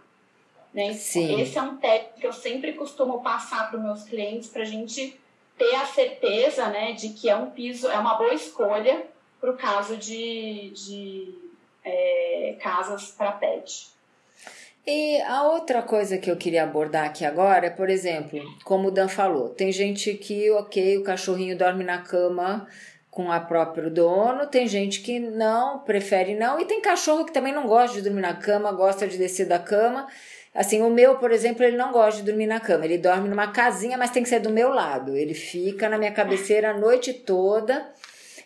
Né? 0.73 0.93
Sim. 0.95 1.40
Esse 1.40 1.59
é 1.59 1.62
um 1.62 1.76
teste 1.76 2.21
que 2.21 2.26
eu 2.26 2.33
sempre 2.33 2.75
costumo 2.75 3.23
passar 3.23 3.69
para 3.69 3.79
os 3.79 3.83
meus 3.83 4.05
clientes 4.05 4.49
para 4.49 4.62
a 4.62 4.67
gente 4.67 5.19
ter 5.59 5.75
a 5.75 5.87
certeza 5.87 6.69
né, 6.69 6.93
de 6.93 7.11
que 7.11 7.29
é 7.29 7.37
um 7.37 7.50
piso, 7.50 7.88
é 7.88 7.99
uma 7.99 8.14
boa 8.14 8.33
escolha 8.33 9.05
para 9.40 9.50
o 9.50 9.57
caso 9.57 9.97
de, 9.97 10.71
de 10.71 11.35
é, 11.85 12.57
casas 12.61 13.11
para 13.11 13.33
pet. 13.33 13.88
E 14.87 15.21
a 15.23 15.43
outra 15.45 15.83
coisa 15.83 16.19
que 16.19 16.31
eu 16.31 16.37
queria 16.37 16.65
abordar 16.65 17.05
aqui 17.05 17.25
agora 17.25 17.67
é, 17.67 17.71
por 17.71 17.91
exemplo, 17.91 18.41
como 18.65 18.89
o 18.89 18.91
Dan 18.91 19.09
falou, 19.09 19.51
tem 19.51 19.71
gente 19.71 20.15
que, 20.15 20.51
ok, 20.51 20.99
o 20.99 21.05
cachorrinho 21.05 21.57
dorme 21.57 21.85
na 21.85 21.99
cama 21.99 22.67
com 23.11 23.31
a 23.31 23.41
próprio 23.41 23.91
dono, 23.91 24.47
tem 24.47 24.67
gente 24.67 25.01
que 25.01 25.19
não, 25.19 25.81
prefere 25.81 26.35
não, 26.35 26.61
e 26.61 26.65
tem 26.65 26.81
cachorro 26.81 27.25
que 27.25 27.33
também 27.33 27.53
não 27.53 27.67
gosta 27.67 27.97
de 27.97 28.03
dormir 28.03 28.23
na 28.23 28.35
cama, 28.35 28.73
gosta 28.73 29.07
de 29.07 29.19
descer 29.19 29.47
da 29.47 29.59
cama. 29.59 30.07
Assim, 30.55 30.83
o 30.83 30.91
meu, 30.91 31.17
por 31.17 31.31
exemplo, 31.31 31.63
ele 31.63 31.77
não 31.77 31.93
gosta 31.93 32.21
de 32.21 32.27
dormir 32.27 32.47
na 32.47 32.59
cama, 32.59 32.85
ele 32.85 32.99
dorme 32.99 33.29
numa 33.29 33.53
casinha, 33.53 33.99
mas 33.99 34.11
tem 34.11 34.23
que 34.23 34.29
ser 34.29 34.41
do 34.41 34.51
meu 34.51 34.71
lado. 34.71 35.17
Ele 35.17 35.35
fica 35.35 35.89
na 35.89 35.99
minha 35.99 36.13
cabeceira 36.13 36.71
a 36.71 36.79
noite 36.79 37.13
toda. 37.13 37.89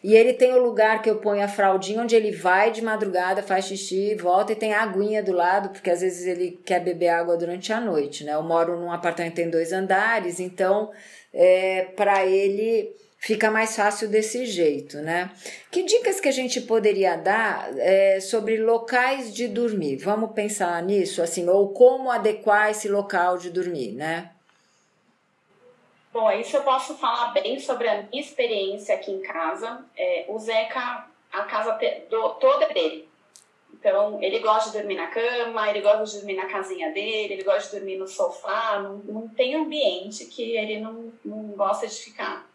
E 0.05 0.15
ele 0.15 0.35
tem 0.35 0.53
o 0.53 0.63
lugar 0.63 1.01
que 1.01 1.09
eu 1.09 1.17
ponho 1.17 1.43
a 1.43 1.49
fraldinha, 1.49 2.03
onde 2.03 2.15
ele 2.15 2.31
vai 2.31 2.71
de 2.71 2.83
madrugada, 2.83 3.43
faz 3.43 3.65
xixi, 3.65 4.15
volta 4.15 4.53
e 4.53 4.55
tem 4.55 4.75
a 4.75 4.83
aguinha 4.83 5.23
do 5.23 5.33
lado, 5.33 5.71
porque 5.71 5.91
às 5.91 6.03
vezes 6.03 6.27
ele 6.27 6.61
quer 6.63 6.81
beber 6.81 7.09
água 7.09 7.39
durante 7.39 7.73
a 7.73 7.81
noite, 7.81 8.23
né? 8.23 8.35
Eu 8.35 8.43
moro 8.43 8.79
num 8.79 8.93
apartamento 8.93 9.33
que 9.33 9.41
tem 9.41 9.49
dois 9.49 9.73
andares, 9.73 10.41
então 10.41 10.91
é, 11.33 11.87
para 11.97 12.27
ele 12.27 12.95
fica 13.19 13.51
mais 13.51 13.75
fácil 13.75 14.07
desse 14.07 14.45
jeito, 14.45 14.99
né? 14.99 15.31
Que 15.71 15.83
dicas 15.83 16.21
que 16.21 16.29
a 16.29 16.33
gente 16.33 16.61
poderia 16.61 17.17
dar 17.17 17.73
é, 17.79 18.21
sobre 18.21 18.59
locais 18.59 19.33
de 19.33 19.49
dormir? 19.49 19.97
Vamos 19.97 20.33
pensar 20.33 20.83
nisso, 20.83 21.23
assim, 21.23 21.49
ou 21.49 21.73
como 21.73 22.11
adequar 22.11 22.71
esse 22.71 22.89
local 22.89 23.39
de 23.39 23.49
dormir, 23.49 23.93
né? 23.93 24.34
Bom, 26.15 26.31
isso 26.31 26.57
eu 26.57 26.63
posso 26.63 26.95
falar 26.95 27.33
bem 27.33 27.59
sobre 27.59 27.89
a 27.89 28.03
minha 28.03 28.23
experiência 28.23 28.95
aqui 28.95 29.11
em 29.11 29.21
casa. 29.21 29.85
É, 29.97 30.27
o 30.29 30.39
Zeca, 30.39 31.09
a 31.33 31.43
casa 31.43 31.77
do, 32.09 32.29
toda 32.35 32.67
é 32.67 32.73
dele. 32.73 33.09
Então, 33.73 34.23
ele 34.23 34.39
gosta 34.39 34.71
de 34.71 34.79
dormir 34.79 34.95
na 34.95 35.09
cama, 35.09 35.69
ele 35.69 35.81
gosta 35.81 36.05
de 36.05 36.19
dormir 36.19 36.37
na 36.37 36.47
casinha 36.47 36.93
dele, 36.93 37.35
ele 37.35 37.43
gosta 37.43 37.69
de 37.69 37.81
dormir 37.81 37.97
no 37.97 38.07
sofá. 38.07 38.79
Não, 38.79 38.99
não 38.99 39.29
tem 39.29 39.57
ambiente 39.57 40.27
que 40.27 40.57
ele 40.57 40.79
não, 40.79 41.13
não 41.25 41.49
gosta 41.57 41.89
de 41.89 41.97
ficar. 41.97 42.49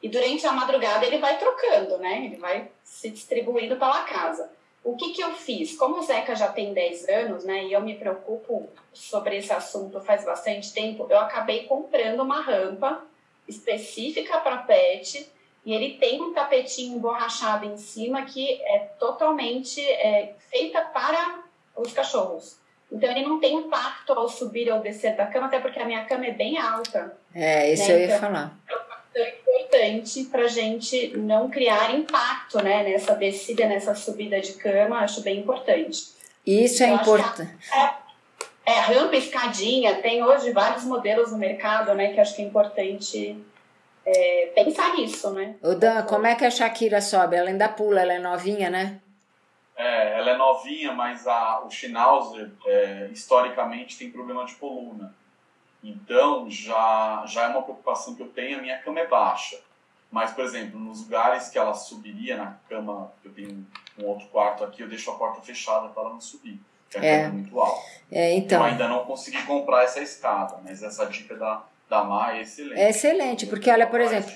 E 0.00 0.08
durante 0.08 0.46
a 0.46 0.52
madrugada 0.52 1.04
ele 1.04 1.18
vai 1.18 1.36
trocando, 1.40 1.98
né? 1.98 2.26
Ele 2.26 2.36
vai 2.36 2.70
se 2.84 3.10
distribuindo 3.10 3.74
pela 3.74 4.04
casa. 4.04 4.48
O 4.84 4.96
que, 4.96 5.12
que 5.12 5.22
eu 5.22 5.32
fiz? 5.32 5.76
Como 5.76 5.98
o 5.98 6.02
Zeca 6.02 6.34
já 6.34 6.48
tem 6.48 6.74
10 6.74 7.08
anos, 7.08 7.44
né? 7.44 7.64
E 7.64 7.72
eu 7.72 7.80
me 7.80 7.94
preocupo 7.94 8.68
sobre 8.92 9.36
esse 9.36 9.52
assunto 9.52 10.00
faz 10.00 10.24
bastante 10.24 10.72
tempo, 10.72 11.06
eu 11.08 11.18
acabei 11.18 11.64
comprando 11.64 12.20
uma 12.20 12.40
rampa 12.40 13.04
específica 13.48 14.38
para 14.38 14.58
pet 14.58 15.30
e 15.64 15.72
ele 15.72 15.96
tem 15.98 16.20
um 16.20 16.32
tapetinho 16.32 16.98
borrachado 16.98 17.64
em 17.66 17.76
cima 17.76 18.22
que 18.22 18.60
é 18.62 18.78
totalmente 18.98 19.80
é, 19.80 20.34
feita 20.50 20.80
para 20.80 21.44
os 21.76 21.92
cachorros. 21.92 22.56
Então 22.90 23.10
ele 23.10 23.22
não 23.22 23.40
tem 23.40 23.54
impacto 23.54 24.12
ao 24.12 24.28
subir 24.28 24.70
ou 24.70 24.80
descer 24.80 25.16
da 25.16 25.26
cama, 25.26 25.46
até 25.46 25.60
porque 25.60 25.78
a 25.78 25.84
minha 25.84 26.04
cama 26.04 26.26
é 26.26 26.32
bem 26.32 26.58
alta. 26.58 27.16
É, 27.34 27.72
isso 27.72 27.88
né? 27.88 27.94
eu 27.94 27.98
ia 28.00 28.06
então, 28.06 28.20
falar. 28.20 28.58
É 29.14 29.30
importante 29.72 30.24
para 30.24 30.46
gente 30.48 31.16
não 31.16 31.48
criar 31.48 31.94
impacto, 31.94 32.62
né, 32.62 32.82
nessa 32.82 33.14
descida, 33.14 33.66
nessa 33.66 33.94
subida 33.94 34.38
de 34.40 34.52
cama, 34.54 34.98
acho 34.98 35.22
bem 35.22 35.40
importante. 35.40 36.12
Isso 36.46 36.82
é 36.82 36.90
importante. 36.90 37.50
É, 37.74 38.72
é, 38.72 38.80
rampa, 38.80 39.16
escadinha, 39.16 39.94
tem 39.96 40.22
hoje 40.22 40.52
vários 40.52 40.84
modelos 40.84 41.32
no 41.32 41.38
mercado, 41.38 41.94
né, 41.94 42.12
que 42.12 42.20
acho 42.20 42.36
que 42.36 42.42
é 42.42 42.44
importante 42.44 43.36
é, 44.04 44.52
pensar 44.54 44.94
nisso, 44.94 45.30
né? 45.30 45.54
O 45.62 45.74
Dan, 45.74 46.02
como 46.02 46.26
é 46.26 46.34
que 46.34 46.44
a 46.44 46.50
Shakira 46.50 47.00
sobe? 47.00 47.36
Ela 47.36 47.48
ainda 47.48 47.68
pula, 47.68 48.02
ela 48.02 48.12
é 48.12 48.18
novinha, 48.18 48.68
né? 48.68 49.00
É, 49.76 50.18
ela 50.18 50.32
é 50.32 50.36
novinha, 50.36 50.92
mas 50.92 51.26
a, 51.26 51.62
o 51.64 51.70
Schnauzer, 51.70 52.50
é, 52.66 53.08
historicamente, 53.10 53.96
tem 53.96 54.10
problema 54.10 54.44
de 54.44 54.54
coluna. 54.56 55.14
Então, 55.82 56.48
já, 56.48 57.24
já 57.26 57.44
é 57.44 57.48
uma 57.48 57.62
preocupação 57.62 58.14
que 58.14 58.22
eu 58.22 58.28
tenho, 58.28 58.58
a 58.58 58.62
minha 58.62 58.78
cama 58.78 59.00
é 59.00 59.06
baixa. 59.06 59.58
Mas, 60.10 60.30
por 60.32 60.44
exemplo, 60.44 60.78
nos 60.78 61.02
lugares 61.02 61.48
que 61.48 61.58
ela 61.58 61.74
subiria 61.74 62.36
na 62.36 62.56
cama, 62.68 63.10
eu 63.24 63.32
tenho 63.32 63.66
um 63.98 64.04
outro 64.04 64.26
quarto 64.28 64.62
aqui, 64.62 64.82
eu 64.82 64.88
deixo 64.88 65.10
a 65.10 65.14
porta 65.14 65.40
fechada 65.40 65.88
para 65.88 66.02
ela 66.02 66.12
não 66.12 66.20
subir. 66.20 66.60
Porque 66.84 66.98
a 66.98 67.08
é. 67.08 67.22
cama 67.22 67.28
é 67.28 67.32
muito 67.32 67.58
alta. 67.58 67.82
É, 68.10 68.34
então. 68.34 68.60
Eu 68.60 68.66
ainda 68.66 68.86
não 68.86 69.04
consegui 69.04 69.42
comprar 69.44 69.84
essa 69.84 70.00
escada, 70.00 70.58
mas 70.62 70.82
essa 70.82 71.06
dica 71.06 71.34
da, 71.34 71.64
da 71.88 72.04
Mai 72.04 72.38
é 72.38 72.42
excelente. 72.42 72.80
É 72.80 72.90
excelente, 72.90 73.46
porque 73.46 73.70
olha, 73.70 73.86
por 73.86 74.00
exemplo, 74.00 74.30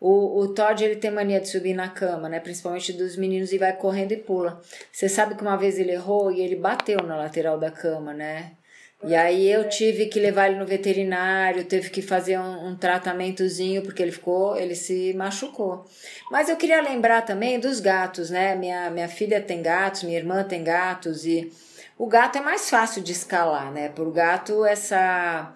o, 0.00 0.40
o 0.40 0.48
Todd 0.52 0.84
ele 0.84 0.96
tem 0.96 1.12
mania 1.12 1.40
de 1.40 1.48
subir 1.48 1.74
na 1.74 1.88
cama, 1.88 2.28
né? 2.28 2.40
Principalmente 2.40 2.92
dos 2.92 3.16
meninos 3.16 3.52
e 3.52 3.58
vai 3.58 3.72
correndo 3.72 4.10
e 4.10 4.16
pula. 4.16 4.60
Você 4.90 5.08
sabe 5.08 5.36
que 5.36 5.42
uma 5.42 5.56
vez 5.56 5.78
ele 5.78 5.92
errou 5.92 6.32
e 6.32 6.40
ele 6.40 6.56
bateu 6.56 7.00
na 7.04 7.16
lateral 7.16 7.56
da 7.56 7.70
cama, 7.70 8.12
né? 8.12 8.56
E 9.04 9.16
aí 9.16 9.50
eu 9.50 9.68
tive 9.68 10.06
que 10.06 10.20
levar 10.20 10.48
ele 10.48 10.60
no 10.60 10.66
veterinário, 10.66 11.64
teve 11.64 11.90
que 11.90 12.00
fazer 12.00 12.38
um, 12.38 12.68
um, 12.68 12.76
tratamentozinho 12.76 13.82
porque 13.82 14.00
ele 14.00 14.12
ficou, 14.12 14.56
ele 14.56 14.76
se 14.76 15.12
machucou. 15.14 15.84
Mas 16.30 16.48
eu 16.48 16.56
queria 16.56 16.80
lembrar 16.80 17.22
também 17.22 17.58
dos 17.58 17.80
gatos, 17.80 18.30
né? 18.30 18.54
Minha, 18.54 18.90
minha 18.90 19.08
filha 19.08 19.40
tem 19.40 19.60
gatos, 19.60 20.04
minha 20.04 20.18
irmã 20.18 20.44
tem 20.44 20.62
gatos 20.62 21.26
e 21.26 21.52
o 21.98 22.06
gato 22.06 22.38
é 22.38 22.40
mais 22.40 22.70
fácil 22.70 23.02
de 23.02 23.10
escalar, 23.10 23.72
né? 23.72 23.88
Por 23.88 24.12
gato 24.12 24.64
essa 24.64 25.52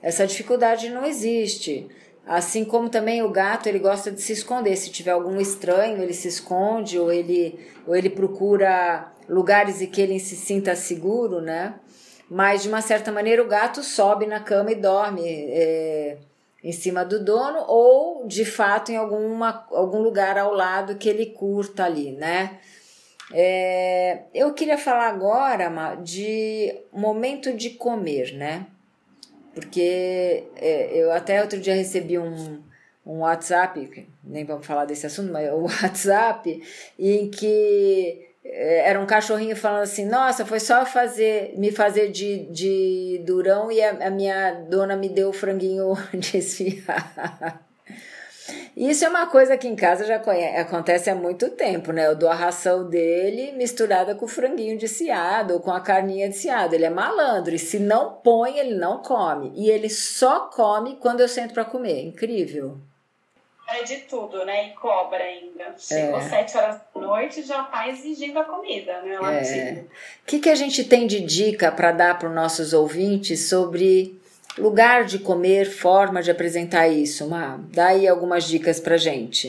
essa 0.00 0.24
dificuldade 0.24 0.88
não 0.88 1.04
existe. 1.04 1.88
Assim 2.24 2.64
como 2.64 2.88
também 2.88 3.22
o 3.22 3.30
gato, 3.30 3.68
ele 3.68 3.80
gosta 3.80 4.12
de 4.12 4.20
se 4.20 4.32
esconder. 4.32 4.76
Se 4.76 4.90
tiver 4.90 5.10
algum 5.12 5.40
estranho, 5.40 6.00
ele 6.00 6.12
se 6.12 6.28
esconde 6.28 6.98
ou 6.98 7.12
ele 7.12 7.58
ou 7.84 7.96
ele 7.96 8.10
procura 8.10 9.12
lugares 9.28 9.82
em 9.82 9.86
que 9.86 10.00
ele 10.00 10.20
se 10.20 10.36
sinta 10.36 10.76
seguro, 10.76 11.40
né? 11.40 11.74
Mas 12.28 12.62
de 12.62 12.68
uma 12.68 12.82
certa 12.82 13.12
maneira 13.12 13.42
o 13.42 13.48
gato 13.48 13.82
sobe 13.82 14.26
na 14.26 14.40
cama 14.40 14.72
e 14.72 14.74
dorme 14.74 15.22
é, 15.24 16.16
em 16.62 16.72
cima 16.72 17.04
do 17.04 17.22
dono 17.24 17.64
ou 17.68 18.26
de 18.26 18.44
fato 18.44 18.90
em 18.90 18.96
alguma, 18.96 19.64
algum 19.70 20.00
lugar 20.00 20.36
ao 20.36 20.52
lado 20.52 20.96
que 20.96 21.08
ele 21.08 21.26
curta 21.26 21.84
ali, 21.84 22.10
né? 22.12 22.58
É, 23.32 24.22
eu 24.34 24.52
queria 24.54 24.78
falar 24.78 25.08
agora 25.08 25.96
de 25.96 26.74
momento 26.92 27.52
de 27.52 27.70
comer, 27.70 28.34
né? 28.34 28.66
Porque 29.54 30.44
é, 30.56 30.90
eu 30.92 31.12
até 31.12 31.40
outro 31.40 31.58
dia 31.60 31.74
recebi 31.74 32.18
um, 32.18 32.60
um 33.04 33.20
WhatsApp, 33.20 34.08
nem 34.22 34.44
vamos 34.44 34.66
falar 34.66 34.84
desse 34.84 35.06
assunto, 35.06 35.32
mas 35.32 35.50
o 35.52 35.62
WhatsApp, 35.82 36.62
em 36.98 37.30
que 37.30 38.18
é, 38.18 38.25
era 38.52 39.00
um 39.00 39.06
cachorrinho 39.06 39.56
falando 39.56 39.82
assim: 39.82 40.06
Nossa, 40.06 40.44
foi 40.44 40.60
só 40.60 40.84
fazer 40.84 41.54
me 41.56 41.70
fazer 41.70 42.10
de, 42.10 42.46
de 42.46 43.22
durão 43.24 43.70
e 43.70 43.82
a, 43.82 44.06
a 44.06 44.10
minha 44.10 44.52
dona 44.68 44.96
me 44.96 45.08
deu 45.08 45.30
o 45.30 45.32
franguinho 45.32 45.94
desfiar. 46.14 47.64
Isso 48.76 49.04
é 49.04 49.08
uma 49.08 49.26
coisa 49.26 49.56
que 49.56 49.66
em 49.66 49.74
casa 49.74 50.04
já 50.04 50.18
conhece, 50.18 50.56
acontece 50.58 51.10
há 51.10 51.14
muito 51.14 51.48
tempo, 51.50 51.92
né? 51.92 52.06
Eu 52.06 52.14
dou 52.14 52.28
a 52.28 52.34
ração 52.34 52.88
dele 52.88 53.52
misturada 53.52 54.14
com 54.14 54.26
o 54.26 54.28
franguinho 54.28 54.78
desfiado 54.78 55.54
ou 55.54 55.60
com 55.60 55.72
a 55.72 55.80
carninha 55.80 56.28
desfiada. 56.28 56.74
Ele 56.74 56.84
é 56.84 56.90
malandro 56.90 57.54
e 57.54 57.58
se 57.58 57.78
não 57.78 58.12
põe, 58.16 58.58
ele 58.58 58.74
não 58.74 59.02
come. 59.02 59.50
E 59.56 59.70
ele 59.70 59.88
só 59.88 60.50
come 60.50 60.96
quando 60.96 61.20
eu 61.20 61.28
sento 61.28 61.54
para 61.54 61.64
comer. 61.64 62.04
Incrível 62.04 62.78
é 63.68 63.82
de 63.82 63.96
tudo, 64.02 64.44
né? 64.44 64.68
E 64.68 64.70
cobra 64.74 65.22
ainda. 65.22 65.74
Chegou 65.76 66.18
é. 66.18 66.28
sete 66.28 66.56
horas 66.56 66.80
da 66.94 67.00
noite 67.00 67.42
já 67.42 67.64
tá 67.64 67.88
exigindo 67.88 68.38
a 68.38 68.44
comida, 68.44 69.02
né? 69.02 69.16
É. 69.16 69.84
O 70.22 70.26
que, 70.26 70.38
que 70.38 70.48
a 70.48 70.54
gente 70.54 70.84
tem 70.84 71.06
de 71.06 71.20
dica 71.20 71.72
para 71.72 71.92
dar 71.92 72.18
para 72.18 72.28
os 72.28 72.34
nossos 72.34 72.72
ouvintes 72.72 73.48
sobre 73.48 74.20
lugar 74.56 75.04
de 75.04 75.18
comer, 75.18 75.66
forma 75.66 76.22
de 76.22 76.30
apresentar 76.30 76.88
isso? 76.88 77.28
Má? 77.28 77.58
Dá 77.72 77.88
aí 77.88 78.06
algumas 78.06 78.44
dicas 78.44 78.78
para 78.78 78.96
gente. 78.96 79.48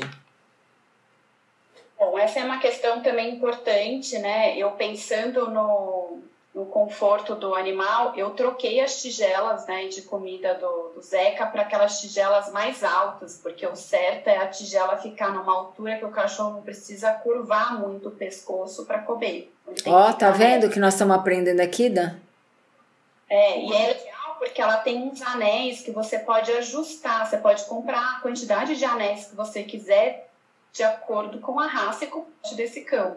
Bom, 1.97 2.17
essa 2.17 2.39
é 2.39 2.43
uma 2.43 2.59
questão 2.59 3.01
também 3.01 3.35
importante, 3.35 4.17
né? 4.19 4.57
Eu 4.57 4.71
pensando 4.71 5.49
no, 5.49 6.19
no 6.57 6.65
conforto 6.65 7.35
do 7.35 7.53
animal, 7.53 8.15
eu 8.15 8.31
troquei 8.31 8.79
as 8.81 8.99
tigelas 8.99 9.67
né, 9.67 9.89
de 9.89 10.01
comida 10.01 10.55
do, 10.55 10.91
do 10.95 11.01
Zeca 11.03 11.45
para 11.45 11.61
aquelas 11.61 12.01
tigelas 12.01 12.51
mais 12.51 12.83
altas, 12.83 13.39
porque 13.43 13.63
o 13.67 13.75
certo 13.75 14.27
é 14.27 14.39
a 14.39 14.47
tigela 14.47 14.97
ficar 14.97 15.31
numa 15.31 15.53
altura 15.53 15.97
que 15.97 16.05
o 16.05 16.09
cachorro 16.09 16.55
não 16.55 16.61
precisa 16.63 17.13
curvar 17.13 17.79
muito 17.79 18.09
o 18.09 18.11
pescoço 18.11 18.87
para 18.87 19.03
comer. 19.03 19.53
Ó, 19.85 20.09
oh, 20.09 20.13
tá 20.13 20.31
vendo 20.31 20.65
o 20.65 20.69
que 20.71 20.79
nós 20.79 20.95
estamos 20.95 21.15
aprendendo 21.15 21.59
aqui, 21.59 21.91
Dan? 21.91 22.15
É, 23.29 23.59
e 23.59 23.71
é 23.71 23.87
legal 23.89 24.35
porque 24.39 24.59
ela 24.59 24.77
tem 24.77 25.03
uns 25.03 25.21
anéis 25.21 25.81
que 25.81 25.91
você 25.91 26.17
pode 26.17 26.51
ajustar, 26.53 27.29
você 27.29 27.37
pode 27.37 27.65
comprar 27.65 28.15
a 28.15 28.19
quantidade 28.21 28.75
de 28.75 28.83
anéis 28.83 29.27
que 29.27 29.35
você 29.35 29.61
quiser 29.61 30.27
de 30.73 30.81
acordo 30.81 31.39
com 31.39 31.59
a 31.59 31.67
raça 31.67 32.05
e 32.05 32.07
com 32.07 32.21
o 32.21 32.55
desse 32.55 32.81
cão. 32.81 33.15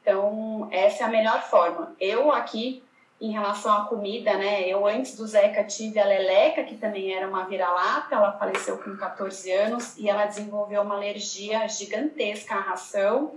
Então, 0.00 0.68
essa 0.70 1.04
é 1.04 1.06
a 1.06 1.10
melhor 1.10 1.42
forma. 1.42 1.94
Eu 2.00 2.32
aqui 2.32 2.82
em 3.20 3.32
relação 3.32 3.72
à 3.72 3.84
comida, 3.86 4.34
né? 4.34 4.62
Eu 4.68 4.86
antes 4.86 5.16
do 5.16 5.26
Zeca 5.26 5.64
tive 5.64 5.98
a 5.98 6.04
Leleca, 6.04 6.62
que 6.62 6.76
também 6.76 7.12
era 7.12 7.28
uma 7.28 7.44
vira-lata, 7.44 8.14
ela 8.14 8.32
faleceu 8.32 8.78
com 8.78 8.96
14 8.96 9.50
anos 9.50 9.96
e 9.98 10.08
ela 10.08 10.26
desenvolveu 10.26 10.82
uma 10.82 10.94
alergia 10.94 11.66
gigantesca 11.66 12.54
à 12.54 12.60
ração 12.60 13.32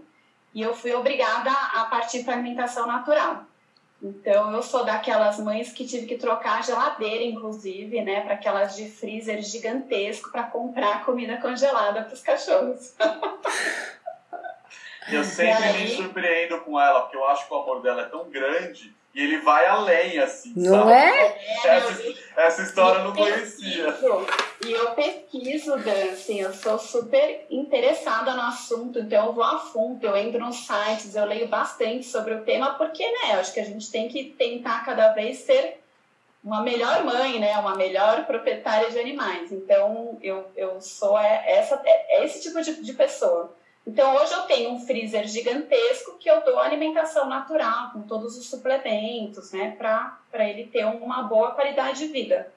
e 0.53 0.61
eu 0.61 0.75
fui 0.75 0.93
obrigada 0.93 1.49
a 1.49 1.85
partir 1.85 2.23
para 2.23 2.33
alimentação 2.33 2.85
natural. 2.85 3.43
Então 4.03 4.51
eu 4.51 4.63
sou 4.63 4.83
daquelas 4.83 5.39
mães 5.39 5.71
que 5.71 5.85
tive 5.85 6.07
que 6.07 6.17
trocar 6.17 6.59
a 6.59 6.61
geladeira, 6.61 7.23
inclusive, 7.23 8.01
né, 8.01 8.21
para 8.21 8.33
aquelas 8.33 8.75
de 8.75 8.89
freezer 8.89 9.41
gigantesco 9.41 10.31
para 10.31 10.43
comprar 10.43 11.05
comida 11.05 11.37
congelada 11.37 12.03
para 12.03 12.13
os 12.13 12.21
cachorros. 12.21 12.95
Eu 15.10 15.24
sempre 15.24 15.63
aí... 15.63 15.84
me 15.84 15.96
surpreendo 15.96 16.60
com 16.62 16.79
ela, 16.79 17.01
porque 17.01 17.17
eu 17.17 17.27
acho 17.27 17.48
que 17.48 17.53
o 17.53 17.58
amor 17.58 17.81
dela 17.81 18.03
é 18.03 18.05
tão 18.05 18.29
grande 18.29 18.93
e 19.13 19.22
ele 19.22 19.39
vai 19.39 19.65
além, 19.65 20.20
assim. 20.20 20.53
Não 20.55 20.86
sabe? 20.86 20.91
é? 20.93 21.67
Essa, 21.67 22.13
essa 22.38 22.62
história 22.62 23.00
eu 23.00 23.05
não 23.05 23.13
conhecia. 23.13 23.98
E 24.65 24.72
eu 24.72 24.91
pesquiso, 24.91 25.75
Dan, 25.77 26.12
assim, 26.12 26.39
eu 26.39 26.53
sou 26.53 26.77
super 26.77 27.46
interessada 27.50 28.34
no 28.34 28.43
assunto, 28.43 29.00
então 29.00 29.27
eu 29.27 29.34
vou 29.34 29.43
a 29.43 29.58
fundo, 29.58 30.05
eu 30.05 30.15
entro 30.15 30.39
nos 30.39 30.67
sites, 30.67 31.15
eu 31.15 31.25
leio 31.25 31.48
bastante 31.48 32.05
sobre 32.05 32.36
o 32.36 32.43
tema, 32.43 32.75
porque, 32.75 33.03
né, 33.03 33.34
eu 33.34 33.39
acho 33.39 33.53
que 33.53 33.60
a 33.60 33.65
gente 33.65 33.91
tem 33.91 34.08
que 34.08 34.25
tentar 34.25 34.86
cada 34.86 35.13
vez 35.13 35.39
ser 35.39 35.81
uma 36.43 36.62
melhor 36.62 37.03
mãe, 37.03 37.39
né, 37.39 37.58
uma 37.58 37.75
melhor 37.75 38.25
proprietária 38.25 38.89
de 38.91 39.00
animais. 39.00 39.51
Então, 39.51 40.17
eu, 40.22 40.50
eu 40.55 40.79
sou 40.79 41.17
essa, 41.20 41.81
é 41.86 42.24
esse 42.24 42.41
tipo 42.41 42.62
de, 42.62 42.81
de 42.81 42.93
pessoa. 42.93 43.53
Então, 43.85 44.15
hoje 44.15 44.31
eu 44.33 44.43
tenho 44.43 44.71
um 44.71 44.79
freezer 44.79 45.27
gigantesco 45.27 46.17
que 46.19 46.29
eu 46.29 46.43
dou 46.43 46.59
alimentação 46.59 47.27
natural, 47.27 47.91
com 47.91 48.03
todos 48.03 48.38
os 48.38 48.50
suplementos, 48.50 49.51
né, 49.51 49.75
para 49.77 50.47
ele 50.47 50.67
ter 50.67 50.85
uma 50.85 51.23
boa 51.23 51.51
qualidade 51.51 52.00
de 52.00 52.07
vida. 52.07 52.53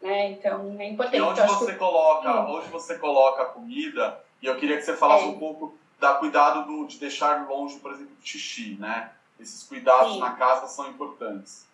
Né? 0.00 0.30
Então, 0.30 0.76
é 0.78 0.88
importante. 0.88 1.16
E 1.16 1.20
onde 1.20 1.40
você 1.42 1.72
que... 1.72 1.78
coloca, 1.78 2.40
hum. 2.40 2.56
onde 2.56 2.68
você 2.68 2.98
coloca 2.98 3.42
a 3.42 3.46
comida, 3.46 4.20
e 4.42 4.46
eu 4.46 4.56
queria 4.56 4.76
que 4.76 4.82
você 4.82 4.96
falasse 4.96 5.24
é. 5.24 5.28
um 5.28 5.38
pouco 5.38 5.76
da 5.98 6.14
cuidado 6.14 6.66
do, 6.66 6.86
de 6.86 6.98
deixar 6.98 7.48
longe, 7.48 7.78
por 7.78 7.92
exemplo, 7.92 8.12
o 8.20 8.26
xixi, 8.26 8.76
né? 8.78 9.12
Esses 9.38 9.62
cuidados 9.62 10.14
Sim. 10.14 10.20
na 10.20 10.32
casa 10.32 10.66
são 10.66 10.88
importantes. 10.88 11.66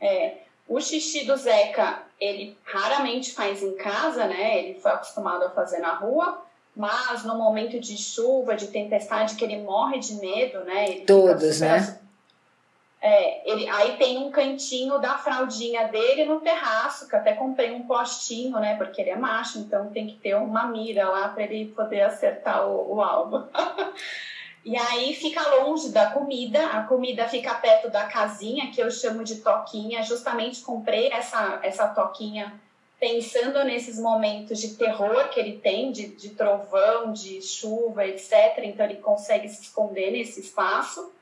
É. 0.00 0.38
O 0.68 0.80
xixi 0.80 1.24
do 1.24 1.36
Zeca, 1.36 2.02
ele 2.20 2.56
raramente 2.64 3.34
faz 3.34 3.62
em 3.62 3.74
casa, 3.76 4.26
né? 4.26 4.58
Ele 4.58 4.80
foi 4.80 4.90
acostumado 4.90 5.44
a 5.44 5.50
fazer 5.50 5.80
na 5.80 5.94
rua 5.94 6.42
mas 6.74 7.24
no 7.24 7.36
momento 7.36 7.78
de 7.78 7.96
chuva, 7.96 8.56
de 8.56 8.68
tempestade, 8.68 9.34
que 9.36 9.44
ele 9.44 9.58
morre 9.58 9.98
de 9.98 10.14
medo, 10.14 10.60
né? 10.64 10.88
Ele 10.88 11.00
Todos, 11.02 11.60
né? 11.60 11.98
É, 13.04 13.50
ele, 13.50 13.68
aí 13.68 13.96
tem 13.96 14.18
um 14.18 14.30
cantinho 14.30 14.98
da 15.00 15.18
fraldinha 15.18 15.88
dele 15.88 16.24
no 16.24 16.40
terraço, 16.40 17.08
que 17.08 17.16
até 17.16 17.32
comprei 17.32 17.72
um 17.72 17.82
postinho, 17.82 18.58
né? 18.60 18.76
Porque 18.76 19.00
ele 19.00 19.10
é 19.10 19.16
macho, 19.16 19.58
então 19.58 19.90
tem 19.90 20.06
que 20.06 20.14
ter 20.14 20.36
uma 20.36 20.68
mira 20.68 21.08
lá 21.08 21.28
para 21.28 21.42
ele 21.42 21.66
poder 21.72 22.02
acertar 22.02 22.66
o, 22.66 22.94
o 22.94 23.02
alvo. 23.02 23.48
e 24.64 24.76
aí 24.76 25.14
fica 25.14 25.42
longe 25.56 25.90
da 25.90 26.10
comida, 26.10 26.64
a 26.68 26.84
comida 26.84 27.26
fica 27.26 27.52
perto 27.54 27.90
da 27.90 28.04
casinha, 28.04 28.70
que 28.70 28.80
eu 28.80 28.88
chamo 28.88 29.24
de 29.24 29.40
toquinha. 29.40 30.04
Justamente 30.04 30.62
comprei 30.62 31.12
essa, 31.12 31.58
essa 31.64 31.88
toquinha 31.88 32.54
pensando 33.02 33.64
nesses 33.64 33.98
momentos 33.98 34.60
de 34.60 34.76
terror 34.76 35.28
que 35.30 35.40
ele 35.40 35.58
tem, 35.58 35.90
de, 35.90 36.06
de 36.06 36.30
trovão, 36.36 37.12
de 37.12 37.42
chuva, 37.42 38.06
etc. 38.06 38.58
Então 38.58 38.86
ele 38.86 38.98
consegue 38.98 39.48
se 39.48 39.62
esconder 39.62 40.12
nesse 40.12 40.38
espaço. 40.38 41.12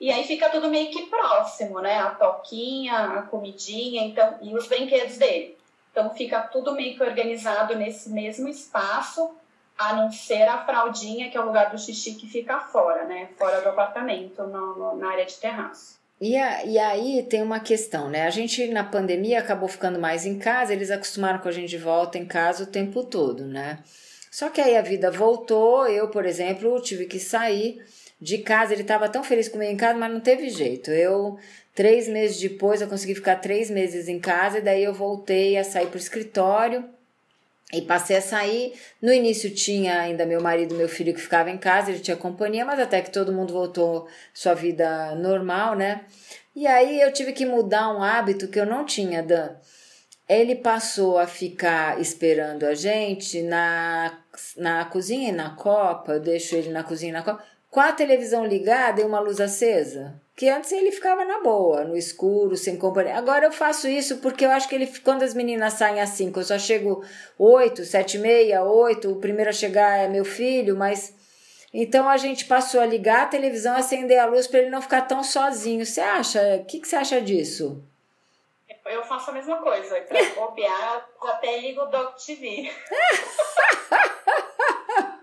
E 0.00 0.10
aí 0.10 0.24
fica 0.24 0.50
tudo 0.50 0.68
meio 0.68 0.90
que 0.90 1.06
próximo, 1.06 1.80
né? 1.80 1.96
A 2.00 2.10
toquinha, 2.10 3.20
a 3.20 3.22
comidinha, 3.22 4.02
então, 4.02 4.36
e 4.42 4.52
os 4.56 4.66
brinquedos 4.66 5.16
dele. 5.16 5.56
Então 5.92 6.10
fica 6.10 6.40
tudo 6.40 6.74
meio 6.74 6.96
que 6.96 7.04
organizado 7.04 7.76
nesse 7.76 8.10
mesmo 8.10 8.48
espaço, 8.48 9.36
a 9.78 9.92
não 9.92 10.10
ser 10.10 10.42
a 10.42 10.66
fraldinha, 10.66 11.30
que 11.30 11.36
é 11.36 11.40
o 11.40 11.46
lugar 11.46 11.70
do 11.70 11.78
xixi 11.78 12.16
que 12.16 12.26
fica 12.26 12.58
fora, 12.58 13.04
né? 13.04 13.28
Fora 13.38 13.60
do 13.60 13.68
apartamento, 13.68 14.42
no, 14.42 14.74
no, 14.74 14.96
na 14.96 15.12
área 15.12 15.24
de 15.24 15.36
terraço. 15.36 16.00
E, 16.20 16.36
a, 16.36 16.64
e 16.64 16.78
aí 16.78 17.22
tem 17.22 17.42
uma 17.42 17.60
questão, 17.60 18.10
né? 18.10 18.26
A 18.26 18.30
gente 18.30 18.66
na 18.68 18.82
pandemia 18.82 19.38
acabou 19.38 19.68
ficando 19.68 19.98
mais 19.98 20.26
em 20.26 20.38
casa, 20.38 20.72
eles 20.72 20.90
acostumaram 20.90 21.38
com 21.38 21.48
a 21.48 21.52
gente 21.52 21.70
de 21.70 21.78
volta 21.78 22.18
em 22.18 22.26
casa 22.26 22.64
o 22.64 22.66
tempo 22.66 23.04
todo, 23.04 23.44
né? 23.44 23.78
Só 24.30 24.50
que 24.50 24.60
aí 24.60 24.76
a 24.76 24.82
vida 24.82 25.10
voltou, 25.10 25.86
eu, 25.86 26.08
por 26.08 26.26
exemplo, 26.26 26.80
tive 26.82 27.06
que 27.06 27.18
sair 27.18 27.82
de 28.20 28.38
casa. 28.38 28.72
Ele 28.72 28.82
estava 28.82 29.08
tão 29.08 29.24
feliz 29.24 29.48
comigo 29.48 29.70
em 29.70 29.76
casa, 29.76 29.98
mas 29.98 30.12
não 30.12 30.20
teve 30.20 30.50
jeito. 30.50 30.90
Eu, 30.90 31.38
três 31.74 32.08
meses 32.08 32.38
depois, 32.40 32.80
eu 32.80 32.88
consegui 32.88 33.14
ficar 33.14 33.36
três 33.36 33.70
meses 33.70 34.08
em 34.08 34.18
casa, 34.18 34.58
e 34.58 34.62
daí 34.62 34.84
eu 34.84 34.92
voltei 34.92 35.56
a 35.56 35.64
sair 35.64 35.86
para 35.86 35.96
o 35.96 36.00
escritório 36.00 36.84
e 37.72 37.82
passei 37.82 38.16
a 38.16 38.20
sair. 38.20 38.72
No 39.00 39.12
início 39.12 39.50
tinha 39.50 40.00
ainda 40.00 40.24
meu 40.24 40.40
marido 40.40 40.74
e 40.74 40.78
meu 40.78 40.88
filho 40.88 41.14
que 41.14 41.20
ficava 41.20 41.50
em 41.50 41.58
casa, 41.58 41.90
ele 41.90 42.00
tinha 42.00 42.16
companhia, 42.16 42.64
mas 42.64 42.80
até 42.80 43.02
que 43.02 43.10
todo 43.10 43.32
mundo 43.32 43.52
voltou 43.52 44.08
sua 44.32 44.54
vida 44.54 45.14
normal, 45.14 45.74
né? 45.74 46.04
E 46.54 46.66
aí 46.66 47.00
eu 47.00 47.12
tive 47.12 47.32
que 47.32 47.46
mudar 47.46 47.90
um 47.90 48.02
hábito 48.02 48.48
que 48.48 48.58
eu 48.58 48.66
não 48.66 48.84
tinha, 48.84 49.22
Dan. 49.22 49.56
Ele 50.28 50.54
passou 50.54 51.18
a 51.18 51.26
ficar 51.26 52.00
esperando 52.00 52.64
a 52.64 52.74
gente 52.74 53.42
na, 53.42 54.18
na 54.56 54.84
cozinha 54.84 55.30
e 55.30 55.32
na 55.32 55.50
copa, 55.50 56.12
eu 56.12 56.20
deixo 56.20 56.54
ele 56.54 56.70
na 56.70 56.84
cozinha 56.84 57.10
e 57.10 57.12
na 57.12 57.22
copa, 57.22 57.42
com 57.70 57.80
a 57.80 57.92
televisão 57.92 58.46
ligada 58.46 59.00
e 59.00 59.04
uma 59.04 59.20
luz 59.20 59.40
acesa. 59.40 60.20
Que 60.34 60.48
antes 60.48 60.70
ele 60.70 60.92
ficava 60.92 61.24
na 61.24 61.40
boa, 61.40 61.84
no 61.84 61.96
escuro, 61.96 62.56
sem 62.56 62.76
companhia. 62.76 63.16
Agora 63.16 63.46
eu 63.46 63.52
faço 63.52 63.88
isso 63.88 64.18
porque 64.18 64.46
eu 64.46 64.50
acho 64.50 64.68
que 64.68 64.74
ele, 64.74 64.86
quando 65.00 65.24
as 65.24 65.34
meninas 65.34 65.74
saem 65.74 66.00
às 66.00 66.10
5, 66.10 66.38
eu 66.38 66.44
só 66.44 66.58
chego 66.58 67.04
8, 67.36 67.84
7 67.84 68.16
e 68.16 68.20
meia, 68.20 68.62
8, 68.62 69.10
o 69.10 69.16
primeiro 69.16 69.50
a 69.50 69.52
chegar 69.52 69.98
é 69.98 70.08
meu 70.08 70.24
filho, 70.24 70.76
mas. 70.76 71.16
Então 71.74 72.08
a 72.08 72.16
gente 72.16 72.46
passou 72.46 72.80
a 72.80 72.86
ligar 72.86 73.24
a 73.24 73.26
televisão, 73.26 73.76
acender 73.76 74.18
a 74.18 74.26
luz 74.26 74.46
para 74.46 74.60
ele 74.60 74.70
não 74.70 74.80
ficar 74.80 75.02
tão 75.02 75.22
sozinho. 75.22 75.84
Você 75.84 76.00
acha? 76.00 76.40
O 76.62 76.64
que, 76.64 76.80
que 76.80 76.88
você 76.88 76.96
acha 76.96 77.20
disso? 77.20 77.82
Eu 78.86 79.02
faço 79.02 79.30
a 79.30 79.34
mesma 79.34 79.58
coisa. 79.58 80.00
Para 80.02 80.24
copiar, 80.34 81.06
até 81.20 81.60
ligo 81.60 81.82
o 81.82 81.86
Doc 81.86 82.16
TV. 82.16 82.70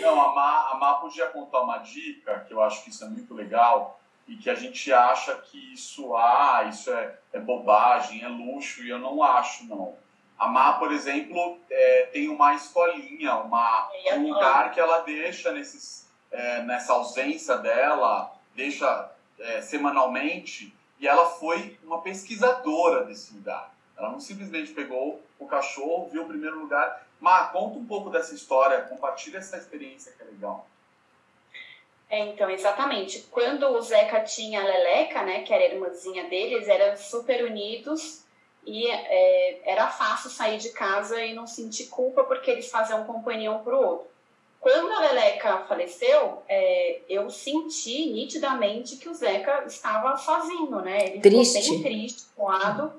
Não, 0.00 0.20
a 0.20 0.34
Má, 0.34 0.70
a 0.70 0.74
Má 0.76 0.94
podia 0.94 1.26
contar 1.26 1.60
uma 1.60 1.78
dica, 1.78 2.40
que 2.46 2.52
eu 2.52 2.62
acho 2.62 2.82
que 2.82 2.90
isso 2.90 3.04
é 3.04 3.08
muito 3.08 3.34
legal, 3.34 4.00
e 4.26 4.36
que 4.36 4.48
a 4.48 4.54
gente 4.54 4.92
acha 4.92 5.34
que 5.34 5.72
isso, 5.72 6.16
ah, 6.16 6.64
isso 6.68 6.90
é, 6.92 7.18
é 7.32 7.40
bobagem, 7.40 8.22
é 8.22 8.28
luxo, 8.28 8.82
e 8.82 8.88
eu 8.88 8.98
não 8.98 9.22
acho, 9.22 9.66
não. 9.66 9.96
A 10.38 10.48
Má, 10.48 10.74
por 10.74 10.92
exemplo, 10.92 11.58
é, 11.68 12.08
tem 12.12 12.28
uma 12.28 12.54
escolinha, 12.54 13.34
uma, 13.36 13.90
um 14.14 14.32
lugar 14.32 14.72
que 14.72 14.80
ela 14.80 15.00
deixa 15.00 15.52
nesses, 15.52 16.08
é, 16.30 16.62
nessa 16.62 16.94
ausência 16.94 17.58
dela, 17.58 18.32
deixa 18.54 19.10
é, 19.38 19.60
semanalmente, 19.60 20.74
e 20.98 21.06
ela 21.06 21.26
foi 21.26 21.78
uma 21.82 22.00
pesquisadora 22.00 23.04
desse 23.04 23.34
lugar. 23.34 23.74
Ela 23.96 24.10
não 24.10 24.20
simplesmente 24.20 24.72
pegou 24.72 25.22
o 25.38 25.46
cachorro, 25.46 26.08
viu 26.10 26.22
o 26.22 26.28
primeiro 26.28 26.58
lugar. 26.58 27.04
Má, 27.20 27.48
conta 27.48 27.78
um 27.78 27.84
pouco 27.84 28.08
dessa 28.08 28.34
história, 28.34 28.82
compartilha 28.82 29.38
essa 29.38 29.56
experiência 29.56 30.12
que 30.12 30.22
é 30.22 30.26
legal. 30.26 30.66
É, 32.08 32.18
então, 32.26 32.50
exatamente. 32.50 33.20
Quando 33.30 33.68
o 33.68 33.80
Zeca 33.80 34.20
tinha 34.22 34.60
a 34.60 34.64
Leleca, 34.64 35.22
né, 35.22 35.42
que 35.42 35.52
era 35.52 35.62
a 35.62 35.68
irmãzinha 35.68 36.28
deles, 36.28 36.66
eram 36.66 36.96
super 36.96 37.44
unidos 37.44 38.24
e 38.66 38.90
é, 38.90 39.60
era 39.64 39.86
fácil 39.88 40.28
sair 40.28 40.58
de 40.58 40.70
casa 40.70 41.22
e 41.24 41.34
não 41.34 41.46
sentir 41.46 41.86
culpa 41.86 42.24
porque 42.24 42.50
eles 42.50 42.68
faziam 42.68 43.04
companhia 43.04 43.52
um 43.52 43.62
para 43.62 43.76
o 43.76 43.86
outro. 43.86 44.10
Quando 44.60 44.92
a 44.92 45.00
Leleca 45.00 45.64
faleceu, 45.66 46.42
é, 46.46 47.00
eu 47.08 47.30
senti 47.30 48.10
nitidamente 48.12 48.96
que 48.96 49.08
o 49.08 49.14
Zeca 49.14 49.64
estava 49.66 50.16
sozinho, 50.18 50.80
né? 50.82 51.06
Ele 51.06 51.20
triste. 51.20 51.62
ficou 51.62 51.78
bem 51.78 51.82
triste, 51.82 52.24
coado. 52.36 52.92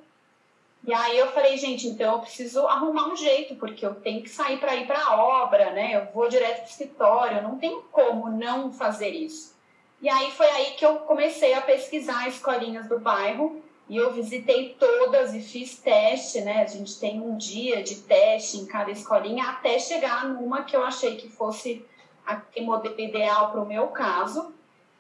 E 0.84 0.94
aí 0.94 1.17
eu 1.17 1.28
falei, 1.32 1.58
gente, 1.58 1.88
então 1.88 2.13
eu 2.13 2.20
preciso 2.20 2.65
arrumar 2.67 3.08
um 3.08 3.15
jeito, 3.15 3.56
porque 3.56 3.86
eu 3.86 3.94
tenho 3.96 4.24
que 4.24 4.30
sair 4.30 4.58
para 4.58 4.76
ir 4.76 4.88
para 4.88 5.00
a 5.00 5.15
obra, 5.24 5.72
né? 5.72 5.96
Eu 5.96 6.12
vou 6.12 6.28
direto 6.28 6.58
para 6.58 6.65
o 6.65 6.70
escritório, 6.70 7.44
não 7.44 7.58
tem 7.58 7.82
como 7.91 8.30
não 8.30 8.74
fazer 8.74 9.10
isso. 9.10 9.56
E 10.02 10.10
aí 10.10 10.32
foi 10.32 10.48
aí 10.48 10.72
que 10.72 10.84
eu 10.84 10.96
comecei 11.02 11.54
a 11.54 11.62
pesquisar 11.62 12.28
escolinhas 12.28 12.89
do 12.89 13.00
bairro 13.00 13.62
e 13.88 13.96
eu 13.96 14.12
visitei 14.12 14.76
todas 14.80 15.36
e 15.36 15.41
fiz 15.41 15.78
teste, 15.78 16.41
né? 16.41 16.63
A 16.63 16.65
gente 16.65 17.00
tem 17.00 17.22
um 17.22 17.38
dia 17.38 17.84
de 17.84 17.98
teste 17.98 18.58
em 18.58 18.65
cada 18.65 18.89
escolinha 18.89 19.50
até 19.50 19.78
chegar 19.78 20.28
numa 20.28 20.63
que 20.63 20.76
eu 20.76 20.84
achei 20.84 21.17
que 21.17 21.30
fosse 21.30 21.86
a 22.26 22.41
modelo 22.62 23.00
ideal 23.00 23.52
para 23.52 23.62
o 23.62 23.67
meu 23.67 23.88
caso 23.89 24.52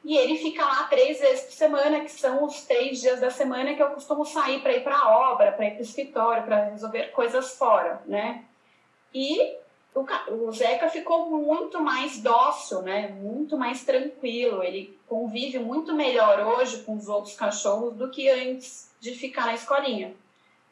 e 0.03 0.17
ele 0.17 0.37
fica 0.37 0.65
lá 0.65 0.83
três 0.85 1.19
vezes 1.19 1.45
por 1.45 1.53
semana, 1.53 1.99
que 1.99 2.11
são 2.11 2.43
os 2.43 2.63
três 2.63 2.99
dias 2.99 3.19
da 3.19 3.29
semana 3.29 3.75
que 3.75 3.83
eu 3.83 3.89
costumo 3.91 4.25
sair 4.25 4.61
para 4.61 4.73
ir 4.73 4.83
para 4.83 4.97
a 4.97 5.31
obra, 5.31 5.51
para 5.51 5.67
ir 5.67 5.71
para 5.71 5.79
o 5.79 5.83
escritório, 5.83 6.43
para 6.43 6.69
resolver 6.69 7.11
coisas 7.11 7.55
fora, 7.55 8.01
né? 8.07 8.43
E 9.13 9.55
o, 9.93 10.03
o 10.47 10.51
Zeca 10.51 10.89
ficou 10.89 11.29
muito 11.29 11.79
mais 11.79 12.19
dócil, 12.19 12.81
né? 12.81 13.09
Muito 13.09 13.55
mais 13.57 13.83
tranquilo. 13.83 14.63
Ele 14.63 14.97
convive 15.07 15.59
muito 15.59 15.93
melhor 15.93 16.39
hoje 16.39 16.81
com 16.83 16.95
os 16.95 17.07
outros 17.07 17.35
cachorros 17.35 17.93
do 17.93 18.09
que 18.09 18.27
antes 18.27 18.89
de 18.99 19.13
ficar 19.13 19.45
na 19.45 19.53
escolinha. 19.53 20.15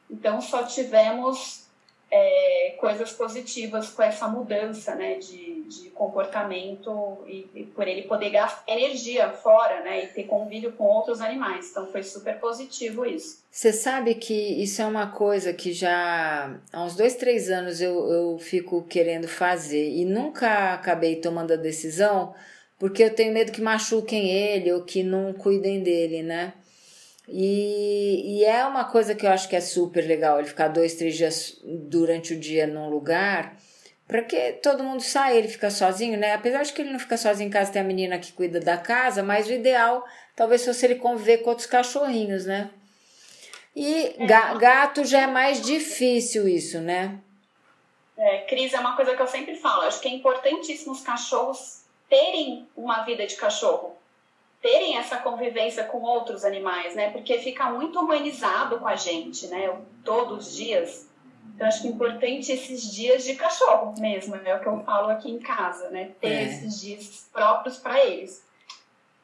Então 0.10 0.42
só 0.42 0.64
tivemos 0.64 1.69
é, 2.12 2.76
coisas 2.80 3.12
positivas 3.12 3.90
com 3.90 4.02
essa 4.02 4.28
mudança 4.28 4.96
né, 4.96 5.16
de, 5.16 5.64
de 5.64 5.90
comportamento 5.92 7.20
e, 7.28 7.48
e, 7.54 7.64
por 7.66 7.88
ele 7.88 8.04
poder 8.04 8.32
gastar 8.32 8.64
energia 8.68 9.30
fora 9.30 9.82
né, 9.82 10.06
e 10.06 10.08
ter 10.08 10.24
convívio 10.24 10.72
com 10.74 10.86
outros 10.86 11.22
animais. 11.22 11.70
Então 11.70 11.88
foi 11.88 12.02
super 12.02 12.40
positivo 12.40 13.06
isso. 13.06 13.44
Você 13.52 13.72
sabe 13.72 14.16
que 14.16 14.34
isso 14.34 14.82
é 14.82 14.86
uma 14.86 15.12
coisa 15.12 15.54
que 15.54 15.72
já 15.72 16.56
há 16.72 16.84
uns 16.84 16.96
dois, 16.96 17.16
três 17.16 17.50
anos 17.50 17.82
eu, 17.82 18.10
eu 18.12 18.40
fico 18.40 18.84
querendo 18.84 19.28
fazer 19.28 19.90
e 19.90 20.06
nunca 20.06 20.74
acabei 20.74 21.18
tomando 21.18 21.54
a 21.54 21.58
decisão 21.58 22.34
porque 22.80 23.04
eu 23.04 23.14
tenho 23.14 23.34
medo 23.34 23.52
que 23.52 23.62
machuquem 23.62 24.32
ele 24.32 24.72
ou 24.72 24.84
que 24.84 25.04
não 25.04 25.34
cuidem 25.34 25.84
dele, 25.84 26.24
né? 26.24 26.54
E, 27.32 28.40
e, 28.40 28.46
é 28.46 28.66
uma 28.66 28.86
coisa 28.86 29.14
que 29.14 29.26
eu 29.26 29.30
acho 29.30 29.48
que 29.48 29.56
é 29.56 29.62
super 29.62 30.06
legal 30.06 30.40
ele 30.40 30.48
ficar 30.48 30.68
dois, 30.68 30.96
três 30.96 31.16
dias 31.16 31.60
durante 31.64 32.34
o 32.34 32.40
dia 32.40 32.66
num 32.66 32.90
lugar, 32.90 33.56
para 34.08 34.24
que 34.24 34.54
todo 34.54 34.84
mundo 34.84 35.02
saia, 35.02 35.38
ele 35.38 35.48
fica 35.48 35.70
sozinho, 35.70 36.18
né? 36.18 36.34
Apesar 36.34 36.64
de 36.64 36.74
que 36.74 36.82
ele 36.82 36.92
não 36.92 36.98
fica 36.98 37.18
sozinho 37.18 37.48
em 37.48 37.52
casa, 37.52 37.72
tem 37.72 37.84
a 37.84 37.86
menina 37.86 38.18
que 38.18 38.34
cuida 38.34 38.60
da 38.60 38.78
casa, 38.78 39.22
mas 39.22 39.48
o 39.48 39.54
ideal 39.54 40.04
talvez 40.36 40.66
fosse 40.66 40.86
ele 40.86 40.96
conviver 40.96 41.38
com 41.40 41.52
outros 41.52 41.68
cachorrinhos, 41.68 42.46
né? 42.46 42.72
E 43.76 44.16
é. 44.18 44.26
gato 44.26 45.06
já 45.06 45.22
é 45.22 45.28
mais 45.28 45.62
difícil 45.62 46.48
isso, 46.48 46.82
né? 46.82 47.20
É, 48.18 48.40
Cris, 48.40 48.74
é 48.74 48.80
uma 48.80 48.96
coisa 48.96 49.16
que 49.16 49.22
eu 49.22 49.28
sempre 49.28 49.56
falo, 49.56 49.84
acho 49.84 50.02
que 50.02 50.08
é 50.08 50.12
importantíssimo 50.12 50.92
os 50.92 51.02
cachorros 51.02 51.84
terem 52.10 52.68
uma 52.76 53.04
vida 53.04 53.28
de 53.28 53.36
cachorro 53.36 53.99
terem 54.62 54.98
essa 54.98 55.18
convivência 55.18 55.84
com 55.86 56.02
outros 56.02 56.44
animais, 56.44 56.96
né? 56.96 57.12
Porque 57.12 57.38
fica 57.40 57.70
muito 57.70 58.00
humanizado 58.00 58.80
com 58.80 58.88
a 58.88 58.96
gente, 58.96 59.48
né? 59.48 59.78
Todos 60.04 60.48
os 60.48 60.56
dias. 60.56 61.08
Então, 61.56 61.68
acho 61.68 61.82
que 61.82 61.88
é 61.88 61.92
importante 61.92 62.52
esses 62.52 62.92
dias 62.92 63.24
de 63.24 63.36
cachorro 63.36 63.94
mesmo, 64.00 64.36
é 64.36 64.56
o 64.56 64.60
que 64.60 64.68
eu 64.68 64.80
falo 64.84 65.10
aqui 65.10 65.30
em 65.30 65.40
casa, 65.40 65.90
né? 65.90 66.12
Ter 66.20 66.28
é. 66.28 66.44
esses 66.44 66.80
dias 66.80 67.30
próprios 67.32 67.78
para 67.78 68.04
eles. 68.06 68.44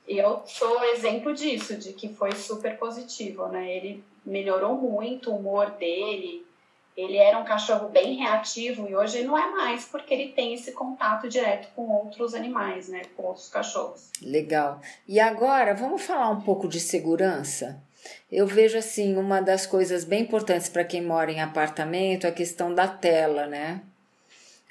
E 0.08 0.18
eu 0.18 0.44
sou 0.46 0.84
exemplo 0.84 1.34
disso, 1.34 1.76
de 1.78 1.94
que 1.94 2.10
foi 2.10 2.32
super 2.34 2.78
positivo, 2.78 3.48
né? 3.48 3.76
Ele 3.76 4.04
melhorou 4.26 4.76
muito 4.76 5.32
o 5.32 5.38
humor 5.38 5.72
dele, 5.72 6.45
ele 6.96 7.18
era 7.18 7.38
um 7.38 7.44
cachorro 7.44 7.90
bem 7.90 8.16
reativo 8.16 8.88
e 8.88 8.96
hoje 8.96 9.24
não 9.24 9.38
é 9.38 9.52
mais, 9.52 9.84
porque 9.86 10.14
ele 10.14 10.32
tem 10.32 10.54
esse 10.54 10.72
contato 10.72 11.28
direto 11.28 11.68
com 11.76 11.90
outros 11.90 12.34
animais, 12.34 12.88
né? 12.88 13.02
Com 13.18 13.24
outros 13.24 13.50
cachorros. 13.50 14.10
Legal. 14.22 14.80
E 15.06 15.20
agora 15.20 15.74
vamos 15.74 16.02
falar 16.02 16.30
um 16.30 16.40
pouco 16.40 16.70
de 16.70 16.80
segurança. 16.80 17.82
Eu 18.32 18.48
vejo 18.48 18.78
assim, 18.78 19.18
uma 19.18 19.42
das 19.42 19.66
coisas 19.66 20.06
bem 20.06 20.22
importantes 20.22 20.70
para 20.70 20.86
quem 20.86 21.02
mora 21.02 21.32
em 21.32 21.42
apartamento 21.42 22.26
é 22.26 22.30
a 22.30 22.34
questão 22.34 22.74
da 22.74 22.88
tela, 22.88 23.46
né? 23.46 23.82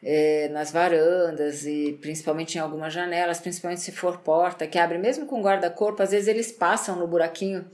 É, 0.03 0.49
nas 0.49 0.71
varandas 0.71 1.67
e 1.67 1.99
principalmente 2.01 2.57
em 2.57 2.61
algumas 2.61 2.93
janelas, 2.93 3.41
principalmente 3.41 3.81
se 3.81 3.91
for 3.91 4.19
porta 4.19 4.67
que 4.67 4.79
abre 4.79 4.99
mesmo 4.99 5.27
com 5.27 5.43
guarda-corpo, 5.43 6.03
às 6.03 6.11
vezes 6.11 6.29
eles 6.29 6.53
passam 6.53 6.97
no 6.97 7.07
buraquinho 7.07 7.65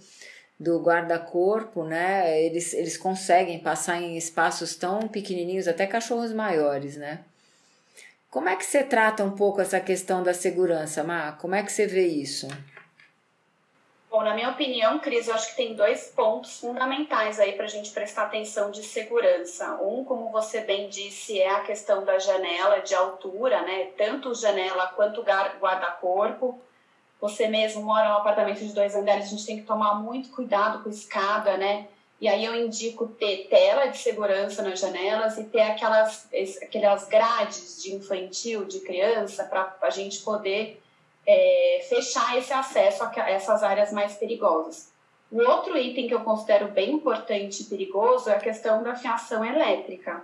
do 0.60 0.78
guarda-corpo, 0.78 1.84
né? 1.84 2.38
Eles, 2.44 2.74
eles 2.74 2.98
conseguem 2.98 3.58
passar 3.58 3.98
em 4.02 4.18
espaços 4.18 4.76
tão 4.76 5.08
pequenininhos, 5.08 5.66
até 5.66 5.86
cachorros 5.86 6.34
maiores, 6.34 6.98
né? 6.98 7.24
Como 8.30 8.46
é 8.46 8.54
que 8.54 8.64
você 8.66 8.84
trata 8.84 9.24
um 9.24 9.30
pouco 9.30 9.62
essa 9.62 9.80
questão 9.80 10.22
da 10.22 10.34
segurança, 10.34 11.02
Má? 11.02 11.32
Como 11.32 11.54
é 11.54 11.62
que 11.62 11.72
você 11.72 11.86
vê 11.86 12.06
isso? 12.06 12.46
Bom, 14.10 14.22
na 14.22 14.34
minha 14.34 14.50
opinião, 14.50 14.98
Cris, 14.98 15.28
eu 15.28 15.34
acho 15.34 15.50
que 15.50 15.56
tem 15.56 15.74
dois 15.74 16.08
pontos 16.08 16.60
fundamentais 16.60 17.40
aí 17.40 17.52
para 17.52 17.64
a 17.64 17.68
gente 17.68 17.90
prestar 17.92 18.24
atenção 18.24 18.70
de 18.70 18.82
segurança. 18.82 19.76
Um, 19.80 20.04
como 20.04 20.30
você 20.30 20.60
bem 20.60 20.88
disse, 20.88 21.40
é 21.40 21.48
a 21.48 21.60
questão 21.60 22.04
da 22.04 22.18
janela 22.18 22.80
de 22.80 22.94
altura, 22.94 23.62
né? 23.62 23.90
Tanto 23.96 24.34
janela 24.34 24.88
quanto 24.88 25.22
guarda-corpo. 25.22 26.60
Você 27.20 27.48
mesmo 27.48 27.82
mora 27.82 28.08
num 28.08 28.16
apartamento 28.16 28.60
de 28.60 28.72
dois 28.72 28.94
andares, 28.94 29.26
a 29.26 29.28
gente 29.28 29.44
tem 29.44 29.56
que 29.58 29.66
tomar 29.66 29.94
muito 29.94 30.30
cuidado 30.30 30.82
com 30.82 30.90
escada, 30.90 31.56
né? 31.56 31.86
E 32.20 32.28
aí 32.28 32.44
eu 32.44 32.54
indico 32.54 33.06
ter 33.08 33.46
tela 33.48 33.86
de 33.86 33.96
segurança 33.96 34.62
nas 34.62 34.78
janelas 34.78 35.38
e 35.38 35.44
ter 35.44 35.62
aquelas, 35.62 36.28
aquelas 36.62 37.08
grades 37.08 37.82
de 37.82 37.94
infantil, 37.94 38.64
de 38.64 38.80
criança, 38.80 39.44
para 39.44 39.74
a 39.80 39.90
gente 39.90 40.20
poder 40.20 40.82
é, 41.26 41.86
fechar 41.88 42.36
esse 42.36 42.52
acesso 42.52 43.04
a 43.04 43.30
essas 43.30 43.62
áreas 43.62 43.90
mais 43.92 44.14
perigosas. 44.14 44.90
O 45.30 45.40
outro 45.40 45.78
item 45.78 46.08
que 46.08 46.14
eu 46.14 46.20
considero 46.20 46.68
bem 46.68 46.92
importante 46.92 47.62
e 47.62 47.66
perigoso 47.66 48.28
é 48.28 48.34
a 48.34 48.40
questão 48.40 48.82
da 48.82 48.96
fiação 48.96 49.44
elétrica. 49.44 50.22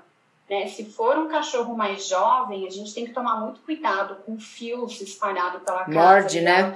Né? 0.49 0.69
Se 0.69 0.85
for 0.85 1.19
um 1.19 1.29
cachorro 1.29 1.77
mais 1.77 2.07
jovem, 2.07 2.67
a 2.67 2.71
gente 2.71 2.95
tem 2.95 3.05
que 3.05 3.13
tomar 3.13 3.41
muito 3.41 3.61
cuidado 3.61 4.17
com 4.25 4.39
fios 4.39 5.01
espalhados 5.01 5.63
pela 5.63 5.85
casa. 5.85 5.91
Morde, 5.91 6.41
né? 6.41 6.75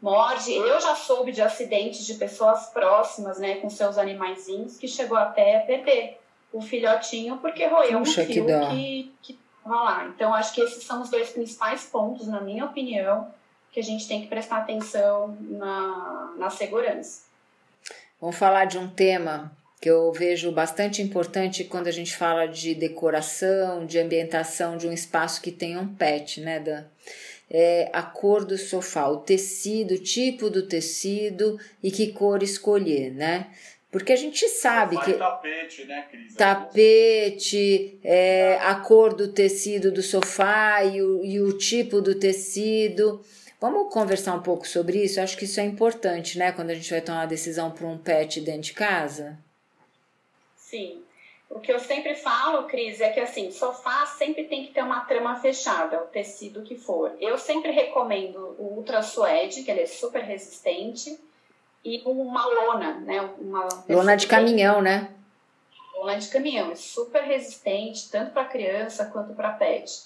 Morde. 0.00 0.52
Eu 0.52 0.80
já 0.80 0.96
soube 0.96 1.30
de 1.30 1.42
acidentes 1.42 2.04
de 2.04 2.14
pessoas 2.14 2.66
próximas, 2.66 3.38
né, 3.38 3.56
com 3.56 3.70
seus 3.70 3.98
animaizinhos, 3.98 4.76
que 4.76 4.88
chegou 4.88 5.16
até 5.16 5.58
a 5.58 5.60
perder 5.60 6.20
o 6.52 6.60
filhotinho 6.60 7.38
porque 7.38 7.66
roeu 7.66 8.00
Puxa, 8.00 8.22
um 8.22 8.26
fio 8.26 8.44
que, 8.46 9.14
que, 9.22 9.32
que 9.34 9.38
lá. 9.64 10.06
Então, 10.06 10.34
acho 10.34 10.52
que 10.54 10.60
esses 10.60 10.82
são 10.82 11.02
os 11.02 11.10
dois 11.10 11.30
principais 11.30 11.84
pontos, 11.84 12.26
na 12.26 12.40
minha 12.40 12.64
opinião, 12.64 13.32
que 13.70 13.80
a 13.80 13.82
gente 13.82 14.08
tem 14.08 14.22
que 14.22 14.26
prestar 14.26 14.58
atenção 14.58 15.36
na, 15.40 16.32
na 16.36 16.50
segurança. 16.50 17.22
Vamos 18.20 18.36
falar 18.36 18.66
de 18.66 18.78
um 18.78 18.88
tema 18.88 19.56
que 19.82 19.90
eu 19.90 20.12
vejo 20.12 20.52
bastante 20.52 21.02
importante 21.02 21.64
quando 21.64 21.88
a 21.88 21.90
gente 21.90 22.14
fala 22.14 22.46
de 22.46 22.72
decoração, 22.72 23.84
de 23.84 23.98
ambientação 23.98 24.76
de 24.76 24.86
um 24.86 24.92
espaço 24.92 25.42
que 25.42 25.50
tem 25.50 25.76
um 25.76 25.92
pet, 25.92 26.40
né, 26.40 26.60
Dan? 26.60 26.84
É 27.50 27.90
a 27.92 28.00
cor 28.00 28.44
do 28.44 28.56
sofá, 28.56 29.08
o 29.08 29.16
tecido, 29.16 29.94
o 29.94 29.98
tipo 29.98 30.48
do 30.48 30.68
tecido 30.68 31.58
e 31.82 31.90
que 31.90 32.12
cor 32.12 32.44
escolher, 32.44 33.10
né? 33.10 33.48
Porque 33.90 34.12
a 34.12 34.16
gente 34.16 34.48
sabe 34.48 34.96
que. 34.98 35.14
Tapete, 35.14 35.84
né, 35.84 36.06
Cris? 36.08 36.34
Tapete, 36.36 37.98
é, 38.04 38.58
a 38.62 38.76
cor 38.76 39.12
do 39.14 39.32
tecido 39.32 39.90
do 39.90 40.00
sofá 40.00 40.84
e 40.84 41.02
o, 41.02 41.24
e 41.24 41.40
o 41.40 41.58
tipo 41.58 42.00
do 42.00 42.14
tecido. 42.14 43.20
Vamos 43.60 43.92
conversar 43.92 44.36
um 44.36 44.42
pouco 44.42 44.66
sobre 44.66 45.02
isso? 45.02 45.20
Acho 45.20 45.36
que 45.36 45.44
isso 45.44 45.58
é 45.58 45.64
importante, 45.64 46.38
né? 46.38 46.52
Quando 46.52 46.70
a 46.70 46.74
gente 46.74 46.88
vai 46.88 47.00
tomar 47.00 47.22
uma 47.22 47.26
decisão 47.26 47.72
para 47.72 47.86
um 47.88 47.98
pet 47.98 48.40
dentro 48.40 48.62
de 48.62 48.74
casa. 48.74 49.36
Sim. 50.72 51.04
O 51.50 51.60
que 51.60 51.70
eu 51.70 51.78
sempre 51.78 52.14
falo, 52.14 52.66
Cris, 52.66 52.98
é 53.02 53.10
que 53.10 53.20
assim, 53.20 53.50
sofá 53.50 54.06
sempre 54.06 54.44
tem 54.44 54.64
que 54.64 54.72
ter 54.72 54.82
uma 54.82 55.00
trama 55.00 55.36
fechada, 55.36 55.98
o 55.98 56.06
tecido 56.06 56.62
que 56.62 56.78
for. 56.78 57.14
Eu 57.20 57.36
sempre 57.36 57.70
recomendo 57.72 58.56
o 58.58 58.76
Ultra 58.76 59.02
Suede, 59.02 59.64
que 59.64 59.70
ele 59.70 59.82
é 59.82 59.86
super 59.86 60.22
resistente, 60.22 61.20
e 61.84 62.00
uma 62.06 62.46
lona, 62.46 62.94
né? 63.00 63.20
Uma 63.38 63.68
lona 63.86 64.16
de 64.16 64.26
caminhão, 64.26 64.80
né? 64.80 65.12
Lona 65.94 66.16
de 66.16 66.28
caminhão, 66.28 66.72
é 66.72 66.74
super 66.74 67.22
resistente, 67.22 68.08
tanto 68.10 68.32
para 68.32 68.46
criança 68.46 69.04
quanto 69.12 69.34
para 69.34 69.52
pet. 69.52 70.04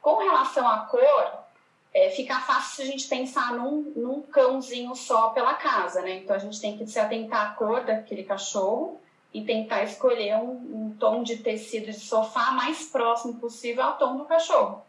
Com 0.00 0.16
relação 0.16 0.66
à 0.66 0.86
cor, 0.86 1.44
é, 1.92 2.08
fica 2.08 2.40
fácil 2.40 2.76
se 2.76 2.82
a 2.82 2.86
gente 2.86 3.06
pensar 3.08 3.52
num, 3.52 3.92
num 3.94 4.22
cãozinho 4.22 4.94
só 4.94 5.28
pela 5.30 5.52
casa, 5.52 6.00
né? 6.00 6.16
Então 6.16 6.34
a 6.34 6.38
gente 6.38 6.58
tem 6.58 6.78
que 6.78 6.86
se 6.86 6.98
atentar 6.98 7.50
à 7.50 7.54
cor 7.54 7.84
daquele 7.84 8.24
cachorro 8.24 8.98
e 9.32 9.44
tentar 9.44 9.84
escolher 9.84 10.36
um, 10.36 10.50
um, 10.50 10.96
tom 10.98 11.22
de 11.22 11.36
tecido 11.36 11.86
de 11.86 12.00
sofá 12.00 12.50
mais 12.52 12.86
próximo 12.86 13.34
possível 13.34 13.84
ao 13.84 13.98
tom 13.98 14.16
do 14.16 14.24
cachorro. 14.24 14.82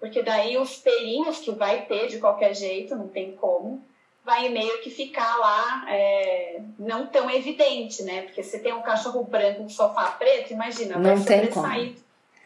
Porque 0.00 0.22
daí 0.22 0.58
os 0.58 0.76
pelinhos 0.76 1.38
que 1.38 1.52
vai 1.52 1.82
ter 1.82 2.08
de 2.08 2.18
qualquer 2.18 2.54
jeito, 2.54 2.96
não 2.96 3.08
tem 3.08 3.32
como, 3.36 3.82
vai 4.24 4.48
meio 4.48 4.82
que 4.82 4.90
ficar 4.90 5.36
lá 5.36 5.84
é, 5.88 6.60
não 6.78 7.06
tão 7.06 7.30
evidente, 7.30 8.02
né? 8.02 8.22
Porque 8.22 8.42
se 8.42 8.58
tem 8.58 8.72
um 8.72 8.82
cachorro 8.82 9.22
branco, 9.24 9.62
um 9.62 9.68
sofá 9.68 10.10
preto, 10.10 10.52
imagina, 10.52 10.96
não 10.96 11.02
vai 11.02 11.16
sobressair 11.16 12.04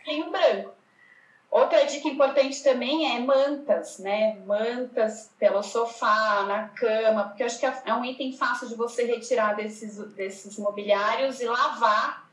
tem 0.08 0.22
um 0.22 0.30
branco. 0.30 0.72
Outra 1.50 1.86
dica 1.86 2.08
importante 2.08 2.62
também 2.62 3.16
é 3.16 3.20
mantas, 3.20 3.98
né? 3.98 4.36
Mantas 4.44 5.30
pelo 5.38 5.62
sofá, 5.62 6.44
na 6.46 6.68
cama, 6.68 7.24
porque 7.24 7.42
eu 7.42 7.46
acho 7.46 7.58
que 7.58 7.66
é, 7.66 7.82
é 7.86 7.94
um 7.94 8.04
item 8.04 8.32
fácil 8.36 8.68
de 8.68 8.74
você 8.74 9.04
retirar 9.04 9.54
desses, 9.56 9.96
desses 10.14 10.58
mobiliários 10.58 11.40
e 11.40 11.46
lavar 11.46 12.28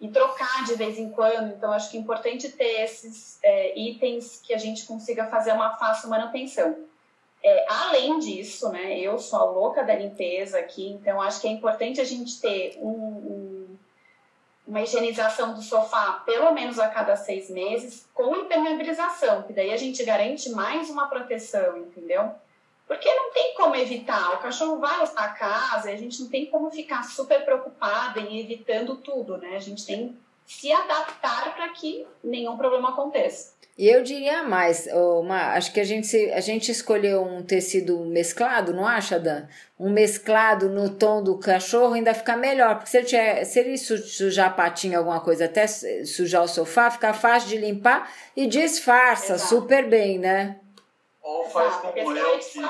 e 0.00 0.08
trocar 0.08 0.64
de 0.64 0.74
vez 0.74 0.96
em 0.96 1.10
quando. 1.10 1.52
Então, 1.52 1.72
acho 1.72 1.90
que 1.90 1.96
é 1.96 2.00
importante 2.00 2.50
ter 2.50 2.82
esses 2.82 3.38
é, 3.42 3.78
itens 3.78 4.40
que 4.42 4.54
a 4.54 4.58
gente 4.58 4.84
consiga 4.84 5.26
fazer 5.26 5.52
uma 5.52 5.76
fácil 5.76 6.08
manutenção. 6.08 6.76
É, 7.44 7.66
além 7.68 8.20
disso, 8.20 8.68
né, 8.68 8.98
eu 9.00 9.18
sou 9.18 9.38
a 9.40 9.44
louca 9.44 9.82
da 9.82 9.96
limpeza 9.96 10.60
aqui, 10.60 10.88
então 10.90 11.20
acho 11.20 11.40
que 11.40 11.48
é 11.48 11.50
importante 11.50 12.00
a 12.00 12.04
gente 12.04 12.40
ter 12.40 12.78
um, 12.80 12.88
um 12.88 13.41
uma 14.72 14.80
higienização 14.80 15.52
do 15.52 15.60
sofá 15.60 16.22
pelo 16.24 16.50
menos 16.52 16.78
a 16.78 16.88
cada 16.88 17.14
seis 17.14 17.50
meses, 17.50 18.08
com 18.14 18.34
impermeabilização, 18.34 19.42
que 19.42 19.52
daí 19.52 19.70
a 19.70 19.76
gente 19.76 20.02
garante 20.02 20.48
mais 20.48 20.88
uma 20.88 21.08
proteção, 21.08 21.76
entendeu? 21.76 22.32
Porque 22.86 23.12
não 23.12 23.30
tem 23.32 23.54
como 23.54 23.76
evitar, 23.76 24.32
o 24.34 24.38
cachorro 24.38 24.78
vai 24.78 25.02
usar 25.02 25.24
a 25.24 25.28
casa 25.28 25.90
a 25.90 25.96
gente 25.96 26.22
não 26.22 26.28
tem 26.30 26.46
como 26.46 26.70
ficar 26.70 27.04
super 27.04 27.44
preocupada 27.44 28.18
em 28.20 28.40
evitando 28.40 28.96
tudo, 28.96 29.36
né? 29.36 29.56
A 29.56 29.60
gente 29.60 29.84
tem 29.84 30.16
que 30.46 30.54
se 30.54 30.72
adaptar 30.72 31.54
para 31.54 31.68
que 31.68 32.06
nenhum 32.24 32.56
problema 32.56 32.90
aconteça. 32.90 33.52
E 33.76 33.88
eu 33.88 34.02
diria 34.02 34.42
mais, 34.42 34.86
uma, 34.92 35.54
acho 35.54 35.72
que 35.72 35.80
a 35.80 35.84
gente, 35.84 36.16
a 36.32 36.40
gente 36.40 36.70
escolheu 36.70 37.22
um 37.22 37.42
tecido 37.42 38.04
mesclado, 38.04 38.74
não 38.74 38.86
acha, 38.86 39.18
Dan? 39.18 39.46
Um 39.80 39.90
mesclado 39.90 40.68
no 40.68 40.90
tom 40.90 41.22
do 41.22 41.38
cachorro 41.38 41.94
ainda 41.94 42.12
fica 42.12 42.36
melhor, 42.36 42.76
porque 42.76 42.90
se 42.90 42.98
ele, 42.98 43.06
tiver, 43.06 43.44
se 43.44 43.58
ele 43.58 43.78
sujar 43.78 44.48
a 44.48 44.52
patinha, 44.52 44.98
alguma 44.98 45.20
coisa, 45.20 45.46
até 45.46 45.66
sujar 45.66 46.42
o 46.42 46.48
sofá, 46.48 46.90
fica 46.90 47.14
fácil 47.14 47.48
de 47.48 47.56
limpar 47.56 48.12
e 48.36 48.46
disfarça 48.46 49.34
Exato. 49.34 49.48
super 49.48 49.88
bem, 49.88 50.18
né? 50.18 50.56
Ou 51.22 51.48
faz 51.48 51.74
como 51.76 52.16
eu 52.16 52.38
que 52.38 52.60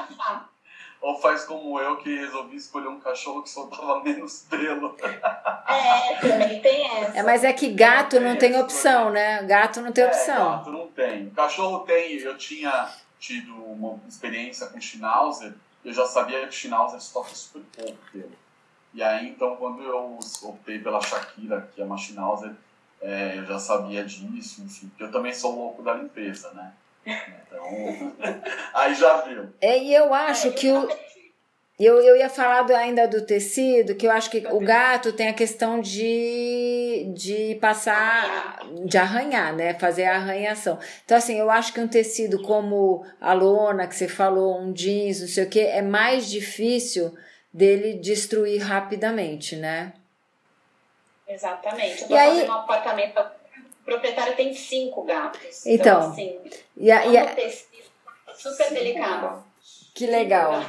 ou 1.02 1.20
faz 1.20 1.44
como 1.44 1.80
eu 1.80 1.96
que 1.96 2.16
resolvi 2.16 2.56
escolher 2.56 2.86
um 2.86 3.00
cachorro 3.00 3.42
que 3.42 3.50
soltava 3.50 4.00
menos 4.04 4.46
pelo. 4.48 4.96
É, 5.02 6.14
também 6.20 6.62
tem 6.62 6.86
essa. 6.86 7.18
É, 7.18 7.22
mas 7.24 7.42
é 7.42 7.52
que 7.52 7.72
gato 7.72 8.20
não, 8.20 8.30
não 8.30 8.36
tem, 8.36 8.58
opção, 8.58 9.10
né? 9.10 9.42
Gato 9.42 9.80
não 9.80 9.90
tem 9.90 10.04
é, 10.04 10.06
opção. 10.06 10.50
Gato 10.52 10.70
não 10.70 10.86
tem. 10.86 11.28
Cachorro 11.30 11.80
tem. 11.80 12.18
Eu 12.18 12.38
tinha 12.38 12.88
tido 13.18 13.52
uma 13.52 14.00
experiência 14.08 14.68
com 14.68 14.80
Schnauzer, 14.80 15.52
eu 15.84 15.92
já 15.92 16.06
sabia 16.06 16.40
que 16.42 16.48
o 16.48 16.52
Schnauzer 16.52 17.00
solta 17.00 17.34
super 17.34 17.62
pouco 17.76 17.98
pelo. 18.12 18.42
E 18.94 19.02
aí, 19.02 19.28
então, 19.28 19.56
quando 19.56 19.82
eu 19.82 20.18
optei 20.42 20.78
pela 20.78 21.00
Shakira, 21.00 21.68
que 21.74 21.80
é 21.80 21.84
uma 21.84 21.96
Schnauzer, 21.96 22.52
é, 23.00 23.38
eu 23.38 23.46
já 23.46 23.58
sabia 23.58 24.04
disso, 24.04 24.62
enfim, 24.62 24.88
porque 24.88 25.02
eu 25.02 25.10
também 25.10 25.32
sou 25.32 25.54
louco 25.54 25.82
da 25.82 25.94
limpeza, 25.94 26.52
né? 26.52 26.72
Então, 27.06 28.12
aí 28.74 28.94
já 28.94 29.20
viu. 29.22 29.48
É, 29.60 29.78
e 29.78 29.94
eu 29.94 30.12
acho 30.12 30.52
que 30.52 30.70
o. 30.70 30.88
Eu, 31.80 32.00
eu 32.00 32.16
ia 32.16 32.28
falar 32.28 32.62
do, 32.62 32.76
ainda 32.76 33.08
do 33.08 33.22
tecido, 33.22 33.96
que 33.96 34.06
eu 34.06 34.10
acho 34.12 34.30
que 34.30 34.46
o 34.46 34.60
gato 34.60 35.12
tem 35.12 35.28
a 35.28 35.32
questão 35.32 35.80
de, 35.80 37.10
de 37.12 37.56
passar, 37.60 38.60
de 38.84 38.96
arranhar, 38.96 39.52
né? 39.56 39.74
Fazer 39.74 40.04
a 40.04 40.16
arranhação. 40.16 40.78
Então, 41.04 41.16
assim, 41.16 41.40
eu 41.40 41.50
acho 41.50 41.72
que 41.72 41.80
um 41.80 41.88
tecido 41.88 42.40
como 42.42 43.04
a 43.20 43.32
lona, 43.32 43.88
que 43.88 43.96
você 43.96 44.06
falou, 44.06 44.60
um 44.60 44.72
jeans, 44.72 45.22
não 45.22 45.28
sei 45.28 45.44
o 45.44 45.48
que, 45.50 45.60
é 45.60 45.82
mais 45.82 46.30
difícil 46.30 47.16
dele 47.52 47.94
destruir 47.94 48.62
rapidamente, 48.62 49.56
né? 49.56 49.92
Exatamente. 51.26 52.02
Eu 52.02 52.08
tô 52.08 52.14
e 52.14 52.18
aí, 52.18 52.48
um 52.48 52.52
apartamento 52.52 53.20
o 53.82 53.84
proprietário 53.84 54.36
tem 54.36 54.54
cinco 54.54 55.02
gatos. 55.02 55.66
Então, 55.66 56.00
então 56.00 56.10
assim, 56.12 56.38
e 56.76 56.90
a, 56.90 57.06
e 57.06 57.18
a... 57.18 57.36
super 58.34 58.72
delicado. 58.72 59.44
Que 59.94 60.06
legal. 60.06 60.64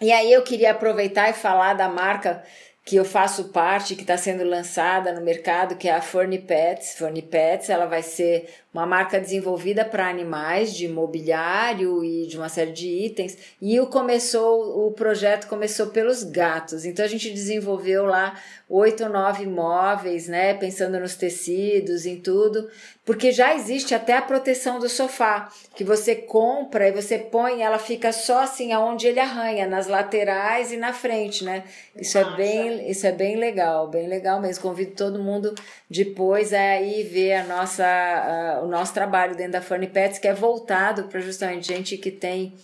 E 0.00 0.10
aí 0.10 0.32
eu 0.32 0.42
queria 0.42 0.72
aproveitar 0.72 1.30
e 1.30 1.34
falar 1.34 1.74
da 1.74 1.88
marca 1.88 2.42
que 2.84 2.96
eu 2.96 3.04
faço 3.04 3.44
parte, 3.44 3.94
que 3.96 4.02
está 4.02 4.16
sendo 4.16 4.44
lançada 4.44 5.10
no 5.10 5.22
mercado, 5.22 5.74
que 5.74 5.88
é 5.88 5.94
a 5.94 6.02
Furny 6.02 6.38
Pets. 6.38 6.98
Furny 6.98 7.22
Pets, 7.22 7.70
ela 7.70 7.86
vai 7.86 8.02
ser 8.02 8.46
uma 8.74 8.84
marca 8.84 9.18
desenvolvida 9.18 9.86
para 9.86 10.06
animais, 10.06 10.74
de 10.74 10.86
mobiliário 10.86 12.04
e 12.04 12.26
de 12.26 12.36
uma 12.36 12.50
série 12.50 12.72
de 12.72 12.86
itens. 12.86 13.38
E 13.60 13.80
o 13.80 13.86
começou, 13.86 14.86
o 14.86 14.92
projeto 14.92 15.46
começou 15.46 15.86
pelos 15.86 16.22
gatos. 16.22 16.84
Então 16.84 17.02
a 17.02 17.08
gente 17.08 17.30
desenvolveu 17.30 18.04
lá 18.04 18.38
oito 18.74 19.04
ou 19.04 19.08
nove 19.08 19.46
móveis, 19.46 20.26
né? 20.26 20.52
Pensando 20.54 20.98
nos 20.98 21.14
tecidos, 21.14 22.06
em 22.06 22.16
tudo, 22.16 22.68
porque 23.04 23.30
já 23.30 23.54
existe 23.54 23.94
até 23.94 24.16
a 24.16 24.22
proteção 24.22 24.80
do 24.80 24.88
sofá, 24.88 25.48
que 25.76 25.84
você 25.84 26.16
compra 26.16 26.88
e 26.88 26.92
você 26.92 27.18
põe, 27.18 27.62
ela 27.62 27.78
fica 27.78 28.10
só 28.12 28.40
assim 28.40 28.72
aonde 28.72 29.06
ele 29.06 29.20
arranha, 29.20 29.66
nas 29.66 29.86
laterais 29.86 30.72
e 30.72 30.76
na 30.76 30.92
frente, 30.92 31.44
né? 31.44 31.62
Isso 31.94 32.18
Nossa. 32.18 32.32
é 32.32 32.36
bem, 32.36 32.90
isso 32.90 33.06
é 33.06 33.12
bem 33.12 33.36
legal, 33.36 33.86
bem 33.86 34.08
legal 34.08 34.40
mesmo. 34.40 34.62
Convido 34.62 34.92
todo 34.92 35.22
mundo 35.22 35.54
depois 35.88 36.52
a 36.52 36.80
ir 36.80 37.04
ver 37.04 37.34
a 37.34 37.44
nossa, 37.44 37.86
a, 37.86 38.64
o 38.64 38.66
nosso 38.66 38.92
trabalho 38.92 39.36
dentro 39.36 39.52
da 39.52 39.62
Funny 39.62 39.86
Pets, 39.86 40.18
que 40.18 40.26
é 40.26 40.34
voltado 40.34 41.04
para 41.04 41.20
justamente 41.20 41.68
gente 41.68 41.96
que 41.96 42.10
tem 42.10 42.54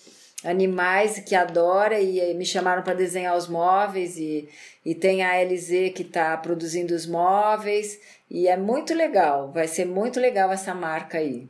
animais 0.45 1.19
que 1.21 1.35
adora 1.35 2.01
e 2.01 2.35
me 2.35 2.47
chamaram 2.47 2.83
para 2.83 2.95
desenhar 2.95 3.37
os 3.37 3.49
móveis 3.49 4.17
e, 4.17 4.49
e 4.85 4.95
tem 4.95 5.23
a 5.23 5.43
LZ 5.43 5.93
que 5.95 6.03
está 6.03 6.37
produzindo 6.37 6.95
os 6.95 7.07
móveis 7.07 8.01
e 8.31 8.49
é 8.49 8.57
muito 8.57 8.95
legal, 8.95 9.51
vai 9.51 9.67
ser 9.67 9.85
muito 9.85 10.21
legal 10.21 10.51
essa 10.53 10.75
marca 10.75 11.19
aí. 11.19 11.49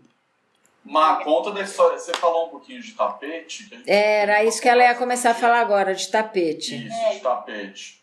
Ma, 0.83 1.23
conta 1.23 1.53
da 1.53 1.61
história, 1.61 1.99
você 1.99 2.13
falou 2.15 2.47
um 2.47 2.51
pouquinho 2.51 2.81
de 2.81 2.93
tapete? 2.93 3.69
Era 3.87 4.43
isso 4.43 4.63
que 4.63 4.69
ela 4.69 4.83
ia 4.83 4.95
começar 4.95 5.33
a 5.33 5.35
falar 5.35 5.61
agora, 5.61 5.95
de 5.95 6.09
tapete. 6.09 6.87
Isso, 6.87 7.11
de 7.13 7.21
tapete. 7.21 8.01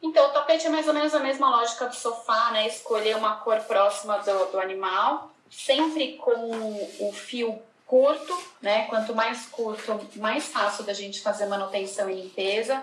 Então, 0.00 0.28
o 0.28 0.32
tapete 0.32 0.66
é 0.66 0.70
mais 0.70 0.86
ou 0.86 0.94
menos 0.94 1.14
a 1.14 1.18
mesma 1.18 1.50
lógica 1.50 1.86
do 1.86 1.94
sofá, 1.94 2.50
né? 2.52 2.68
Escolher 2.68 3.16
uma 3.16 3.36
cor 3.36 3.58
próxima 3.60 4.18
do, 4.18 4.52
do 4.52 4.60
animal, 4.60 5.32
sempre 5.50 6.12
com 6.18 6.88
o 7.00 7.12
fio 7.12 7.60
curto, 7.94 8.36
né? 8.60 8.86
Quanto 8.86 9.14
mais 9.14 9.46
curto, 9.46 10.00
mais 10.16 10.46
fácil 10.46 10.82
da 10.82 10.92
gente 10.92 11.20
fazer 11.20 11.46
manutenção 11.46 12.10
e 12.10 12.22
limpeza. 12.22 12.82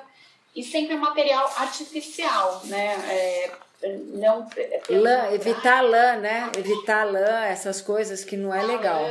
E 0.56 0.64
sempre 0.64 0.96
material 0.96 1.52
artificial, 1.58 2.62
né? 2.64 2.96
É, 3.10 3.52
não, 4.14 4.48
lã, 4.90 5.34
evitar 5.34 5.82
lã, 5.82 6.16
né? 6.16 6.50
Evitar 6.58 7.04
lã, 7.04 7.44
essas 7.44 7.82
coisas 7.82 8.24
que 8.24 8.38
não 8.38 8.56
é 8.56 8.64
legal. 8.64 9.02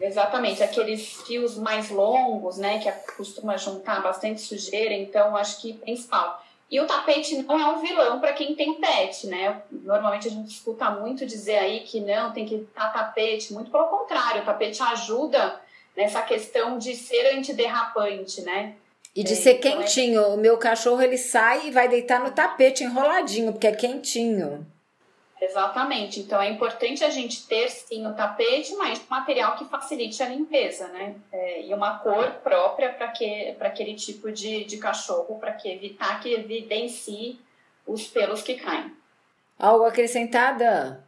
Exatamente, 0.00 0.64
aqueles 0.64 1.22
fios 1.24 1.56
mais 1.56 1.90
longos, 1.90 2.58
né? 2.58 2.80
Que 2.80 2.90
costuma 3.12 3.56
juntar 3.56 4.02
bastante 4.02 4.40
sujeira, 4.40 4.94
então 4.94 5.36
acho 5.36 5.62
que 5.62 5.74
principal. 5.74 6.44
E 6.74 6.80
o 6.80 6.88
tapete 6.88 7.40
não 7.40 7.56
é 7.56 7.66
um 7.68 7.78
vilão 7.80 8.18
para 8.18 8.32
quem 8.32 8.52
tem 8.56 8.74
pet, 8.74 9.28
né? 9.28 9.62
Normalmente 9.70 10.26
a 10.26 10.30
gente 10.32 10.50
escuta 10.50 10.90
muito 10.90 11.24
dizer 11.24 11.58
aí 11.58 11.80
que 11.82 12.00
não, 12.00 12.32
tem 12.32 12.44
que 12.44 12.56
estar 12.56 12.92
tapete. 12.92 13.52
Muito 13.52 13.70
pelo 13.70 13.84
contrário, 13.84 14.42
o 14.42 14.44
tapete 14.44 14.82
ajuda 14.82 15.60
nessa 15.96 16.20
questão 16.22 16.76
de 16.76 16.96
ser 16.96 17.32
antiderrapante, 17.36 18.42
né? 18.42 18.74
E 19.14 19.22
de 19.22 19.34
é, 19.34 19.36
ser 19.36 19.58
então 19.58 19.70
é 19.70 19.76
quentinho. 19.76 20.20
É... 20.20 20.26
O 20.26 20.36
meu 20.36 20.58
cachorro 20.58 21.00
ele 21.00 21.16
sai 21.16 21.68
e 21.68 21.70
vai 21.70 21.86
deitar 21.86 22.18
no 22.18 22.32
tapete 22.32 22.82
enroladinho, 22.82 23.52
porque 23.52 23.68
é 23.68 23.72
quentinho. 23.72 24.66
Exatamente. 25.44 26.20
Então 26.20 26.40
é 26.40 26.50
importante 26.50 27.04
a 27.04 27.10
gente 27.10 27.46
ter 27.46 27.68
sim 27.68 28.06
o 28.06 28.14
tapete, 28.14 28.74
mas 28.76 29.06
material 29.08 29.56
que 29.56 29.66
facilite 29.66 30.22
a 30.22 30.28
limpeza, 30.28 30.88
né? 30.88 31.14
É, 31.30 31.66
e 31.66 31.74
uma 31.74 31.98
cor 31.98 32.30
própria 32.42 32.92
para 32.92 33.08
que, 33.08 33.54
aquele 33.60 33.94
tipo 33.94 34.32
de, 34.32 34.64
de 34.64 34.78
cachorro, 34.78 35.38
para 35.38 35.52
que 35.52 35.68
evitar 35.68 36.20
que 36.20 36.32
evidencie 36.32 37.38
os 37.86 38.06
pelos 38.06 38.42
que 38.42 38.54
caem. 38.54 38.92
Algo 39.58 39.84
acrescentada? 39.84 41.04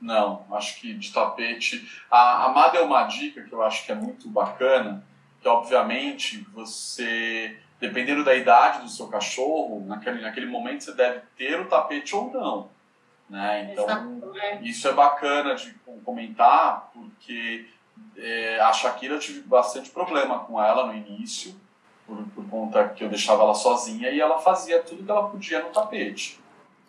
Não, 0.00 0.46
acho 0.52 0.80
que 0.80 0.94
de 0.94 1.12
tapete. 1.12 1.88
A 2.10 2.44
Amada 2.44 2.78
é 2.78 2.82
uma 2.82 3.04
dica 3.04 3.42
que 3.42 3.52
eu 3.52 3.62
acho 3.62 3.84
que 3.84 3.92
é 3.92 3.94
muito 3.94 4.28
bacana, 4.28 5.04
que 5.40 5.48
obviamente 5.48 6.46
você, 6.52 7.58
dependendo 7.80 8.24
da 8.24 8.34
idade 8.34 8.82
do 8.82 8.88
seu 8.88 9.08
cachorro, 9.08 9.84
naquele, 9.86 10.20
naquele 10.20 10.46
momento 10.46 10.84
você 10.84 10.92
deve 10.92 11.20
ter 11.36 11.60
o 11.60 11.68
tapete 11.68 12.14
ou 12.14 12.32
não 12.32 12.70
né? 13.32 13.72
Então, 13.72 14.20
é. 14.36 14.58
isso 14.60 14.86
é 14.86 14.92
bacana 14.92 15.54
de 15.54 15.74
comentar, 16.04 16.90
porque 16.92 17.66
é, 18.14 18.60
a 18.60 18.70
Shakira 18.74 19.14
eu 19.14 19.18
tive 19.18 19.40
bastante 19.40 19.88
problema 19.88 20.40
com 20.40 20.62
ela 20.62 20.86
no 20.86 20.94
início, 20.94 21.54
por, 22.06 22.22
por 22.34 22.46
conta 22.50 22.90
que 22.90 23.02
eu 23.02 23.08
deixava 23.08 23.42
ela 23.42 23.54
sozinha 23.54 24.10
e 24.10 24.20
ela 24.20 24.38
fazia 24.38 24.82
tudo 24.82 25.02
que 25.02 25.10
ela 25.10 25.30
podia 25.30 25.62
no 25.62 25.70
tapete. 25.70 26.38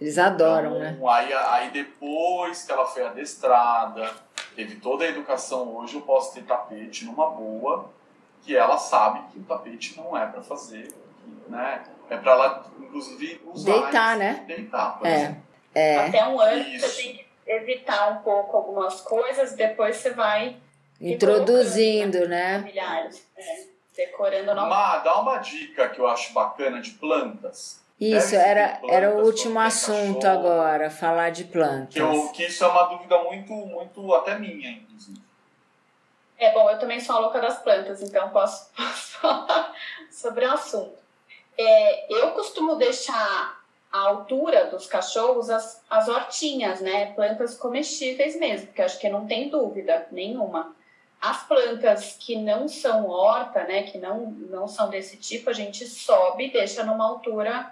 Eles 0.01 0.17
adoram, 0.17 0.71
então, 0.71 0.79
né? 0.79 0.99
Aí, 1.07 1.33
aí 1.33 1.71
depois 1.71 2.63
que 2.63 2.71
ela 2.73 2.85
foi 2.87 3.05
adestrada, 3.05 4.11
teve 4.53 4.75
toda 4.75 5.05
a 5.05 5.07
educação, 5.07 5.73
hoje 5.77 5.95
eu 5.95 6.01
posso 6.01 6.33
ter 6.33 6.43
tapete 6.43 7.05
numa 7.05 7.29
boa, 7.29 7.89
que 8.41 8.53
ela 8.53 8.77
sabe 8.77 9.21
que 9.31 9.39
o 9.39 9.43
tapete 9.43 9.95
não 9.95 10.17
é 10.17 10.25
para 10.25 10.43
fazer, 10.43 10.93
né? 11.47 11.85
É 12.09 12.17
para 12.17 12.33
ela, 12.33 12.65
inclusive, 12.81 13.41
usar. 13.45 13.71
Deitar, 13.71 14.17
né? 14.17 14.43
Deitar, 14.45 14.97
por 14.97 15.07
é. 15.07 15.15
exemplo. 15.15 15.42
É. 15.73 16.07
Até 16.07 16.25
um 16.25 16.39
ano 16.39 16.61
Isso. 16.67 16.87
você 16.87 17.01
tem 17.01 17.15
que 17.15 17.25
evitar 17.45 18.11
um 18.11 18.23
pouco 18.23 18.57
algumas 18.57 19.01
coisas, 19.01 19.53
depois 19.53 19.97
você 19.97 20.11
vai 20.11 20.57
introduzindo, 21.01 22.27
né? 22.27 22.65
É, 23.37 23.65
decorando 23.95 24.55
novamente. 24.55 24.69
Má, 24.69 24.97
dá 24.99 25.19
uma 25.19 25.37
dica 25.37 25.89
que 25.89 25.99
eu 25.99 26.07
acho 26.07 26.33
bacana 26.33 26.81
de 26.81 26.91
plantas. 26.91 27.81
Isso, 27.99 28.35
era, 28.35 28.81
era 28.89 29.15
o 29.15 29.23
último 29.23 29.59
assunto 29.59 30.21
cachorro, 30.21 30.39
agora, 30.39 30.89
falar 30.89 31.29
de 31.29 31.45
plantas. 31.45 31.93
Que, 31.93 31.99
eu, 31.99 32.29
que 32.33 32.45
isso 32.45 32.63
é 32.63 32.67
uma 32.67 32.83
dúvida 32.83 33.17
muito, 33.23 33.53
muito 33.53 34.13
até 34.13 34.37
minha, 34.37 34.71
inclusive. 34.71 35.21
É 36.37 36.51
bom, 36.51 36.69
eu 36.69 36.77
também 36.79 36.99
sou 36.99 37.15
a 37.15 37.19
louca 37.19 37.39
das 37.39 37.59
plantas, 37.59 38.01
então 38.01 38.29
posso, 38.29 38.69
posso 38.75 39.19
falar 39.19 39.73
sobre 40.11 40.45
o 40.45 40.51
assunto. 40.51 40.97
É, 41.57 42.13
eu 42.13 42.31
costumo 42.31 42.75
deixar 42.75 43.62
a 43.93 43.99
altura 43.99 44.65
dos 44.65 44.87
cachorros 44.87 45.51
as, 45.51 45.79
as 45.87 46.07
hortinhas, 46.07 46.81
né? 46.81 47.13
Plantas 47.13 47.55
comestíveis 47.55 48.35
mesmo, 48.39 48.73
que 48.73 48.81
acho 48.81 48.99
que 48.99 49.07
não 49.07 49.27
tem 49.27 49.49
dúvida 49.49 50.07
nenhuma. 50.11 50.75
As 51.21 51.43
plantas 51.47 52.17
que 52.19 52.35
não 52.35 52.67
são 52.67 53.07
horta, 53.07 53.63
né, 53.63 53.83
que 53.83 53.97
não, 53.97 54.31
não 54.49 54.67
são 54.67 54.89
desse 54.89 55.15
tipo, 55.15 55.49
a 55.49 55.53
gente 55.53 55.85
sobe 55.85 56.47
e 56.47 56.51
deixa 56.51 56.83
numa 56.83 57.07
altura 57.07 57.71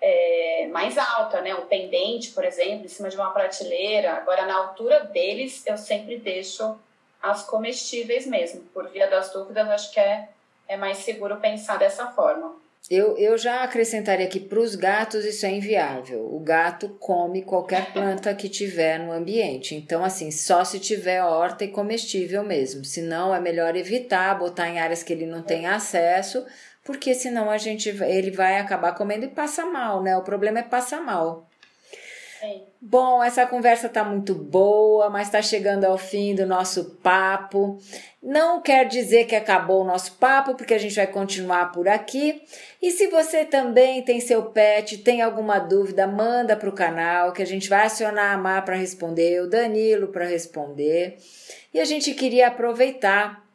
é, 0.00 0.68
mais 0.72 0.96
alta, 0.96 1.42
né? 1.42 1.54
O 1.54 1.66
pendente, 1.66 2.30
por 2.30 2.44
exemplo, 2.44 2.86
em 2.86 2.88
cima 2.88 3.10
de 3.10 3.16
uma 3.16 3.30
prateleira. 3.30 4.14
Agora, 4.14 4.46
na 4.46 4.56
altura 4.56 5.00
deles, 5.00 5.66
eu 5.66 5.76
sempre 5.76 6.16
deixo 6.18 6.80
as 7.22 7.42
comestíveis 7.44 8.26
mesmo. 8.26 8.62
Por 8.72 8.88
via 8.88 9.06
das 9.06 9.30
dúvidas, 9.34 9.68
acho 9.68 9.92
que 9.92 10.00
é, 10.00 10.30
é 10.66 10.78
mais 10.78 10.98
seguro 10.98 11.36
pensar 11.36 11.78
dessa 11.78 12.06
forma. 12.12 12.56
Eu, 12.90 13.18
eu 13.18 13.36
já 13.36 13.62
acrescentaria 13.62 14.26
que 14.26 14.40
para 14.40 14.58
os 14.58 14.74
gatos 14.74 15.24
isso 15.24 15.44
é 15.44 15.50
inviável. 15.50 16.24
O 16.34 16.40
gato 16.40 16.88
come 16.98 17.42
qualquer 17.42 17.92
planta 17.92 18.34
que 18.34 18.48
tiver 18.48 18.98
no 18.98 19.12
ambiente. 19.12 19.74
Então, 19.74 20.02
assim, 20.02 20.30
só 20.30 20.64
se 20.64 20.78
tiver 20.78 21.22
horta 21.22 21.64
e 21.64 21.68
comestível 21.68 22.42
mesmo. 22.42 22.84
Senão, 22.84 23.34
é 23.34 23.40
melhor 23.40 23.76
evitar 23.76 24.38
botar 24.38 24.68
em 24.68 24.78
áreas 24.78 25.02
que 25.02 25.12
ele 25.12 25.26
não 25.26 25.42
tem 25.42 25.66
acesso 25.66 26.44
porque 26.88 27.12
senão 27.12 27.50
a 27.50 27.58
gente 27.58 27.90
ele 27.90 28.30
vai 28.30 28.58
acabar 28.58 28.94
comendo 28.94 29.26
e 29.26 29.28
passa 29.28 29.66
mal, 29.66 30.02
né? 30.02 30.16
O 30.16 30.22
problema 30.22 30.60
é 30.60 30.62
passar 30.62 31.02
mal. 31.02 31.47
Sim. 32.40 32.62
Bom, 32.80 33.22
essa 33.22 33.44
conversa 33.46 33.88
tá 33.88 34.04
muito 34.04 34.34
boa, 34.34 35.10
mas 35.10 35.26
está 35.26 35.42
chegando 35.42 35.84
ao 35.84 35.98
fim 35.98 36.34
do 36.34 36.46
nosso 36.46 36.96
papo. 37.02 37.78
Não 38.22 38.60
quer 38.60 38.86
dizer 38.86 39.24
que 39.24 39.34
acabou 39.34 39.82
o 39.82 39.86
nosso 39.86 40.12
papo, 40.12 40.54
porque 40.54 40.74
a 40.74 40.78
gente 40.78 40.94
vai 40.94 41.06
continuar 41.06 41.72
por 41.72 41.88
aqui. 41.88 42.40
E 42.80 42.90
se 42.92 43.08
você 43.08 43.44
também 43.44 44.02
tem 44.02 44.20
seu 44.20 44.44
pet, 44.44 44.98
tem 44.98 45.22
alguma 45.22 45.58
dúvida, 45.58 46.06
manda 46.06 46.56
para 46.56 46.68
o 46.68 46.74
canal, 46.74 47.32
que 47.32 47.42
a 47.42 47.46
gente 47.46 47.68
vai 47.68 47.86
acionar 47.86 48.34
a 48.34 48.38
Má 48.38 48.62
para 48.62 48.76
responder, 48.76 49.42
o 49.42 49.48
Danilo 49.48 50.08
para 50.08 50.26
responder. 50.26 51.18
E 51.74 51.80
a 51.80 51.84
gente 51.84 52.14
queria 52.14 52.46
aproveitar 52.46 53.47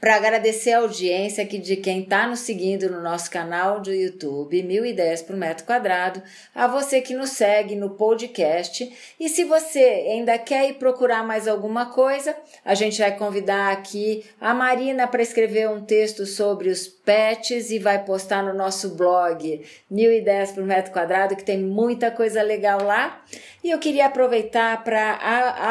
para 0.00 0.14
agradecer 0.14 0.72
a 0.72 0.78
audiência 0.78 1.42
aqui 1.42 1.58
de 1.58 1.76
quem 1.76 2.02
está 2.02 2.26
nos 2.26 2.40
seguindo 2.40 2.88
no 2.90 3.02
nosso 3.02 3.30
canal 3.30 3.80
do 3.80 3.92
YouTube, 3.92 4.62
Mil 4.62 4.86
Ideias 4.86 5.22
por 5.22 5.36
Metro 5.36 5.66
Quadrado, 5.66 6.22
a 6.54 6.66
você 6.68 7.00
que 7.00 7.14
nos 7.14 7.30
segue 7.30 7.74
no 7.74 7.90
podcast. 7.90 8.90
E 9.18 9.28
se 9.28 9.44
você 9.44 9.78
ainda 9.78 10.38
quer 10.38 10.70
ir 10.70 10.74
procurar 10.74 11.24
mais 11.24 11.48
alguma 11.48 11.86
coisa, 11.86 12.36
a 12.64 12.74
gente 12.74 13.00
vai 13.00 13.16
convidar 13.16 13.72
aqui 13.72 14.24
a 14.40 14.54
Marina 14.54 15.06
para 15.08 15.22
escrever 15.22 15.68
um 15.68 15.84
texto 15.84 16.26
sobre 16.26 16.68
os 16.68 16.86
pets 16.86 17.70
e 17.70 17.78
vai 17.78 18.04
postar 18.04 18.42
no 18.42 18.54
nosso 18.54 18.90
blog 18.94 19.64
Mil 19.90 20.12
Ideias 20.12 20.52
por 20.52 20.62
Metro 20.62 20.92
Quadrado, 20.92 21.34
que 21.34 21.44
tem 21.44 21.58
muita 21.58 22.10
coisa 22.10 22.40
legal 22.40 22.84
lá. 22.84 23.24
E 23.64 23.70
eu 23.70 23.78
queria 23.78 24.06
aproveitar 24.06 24.84
para 24.84 25.14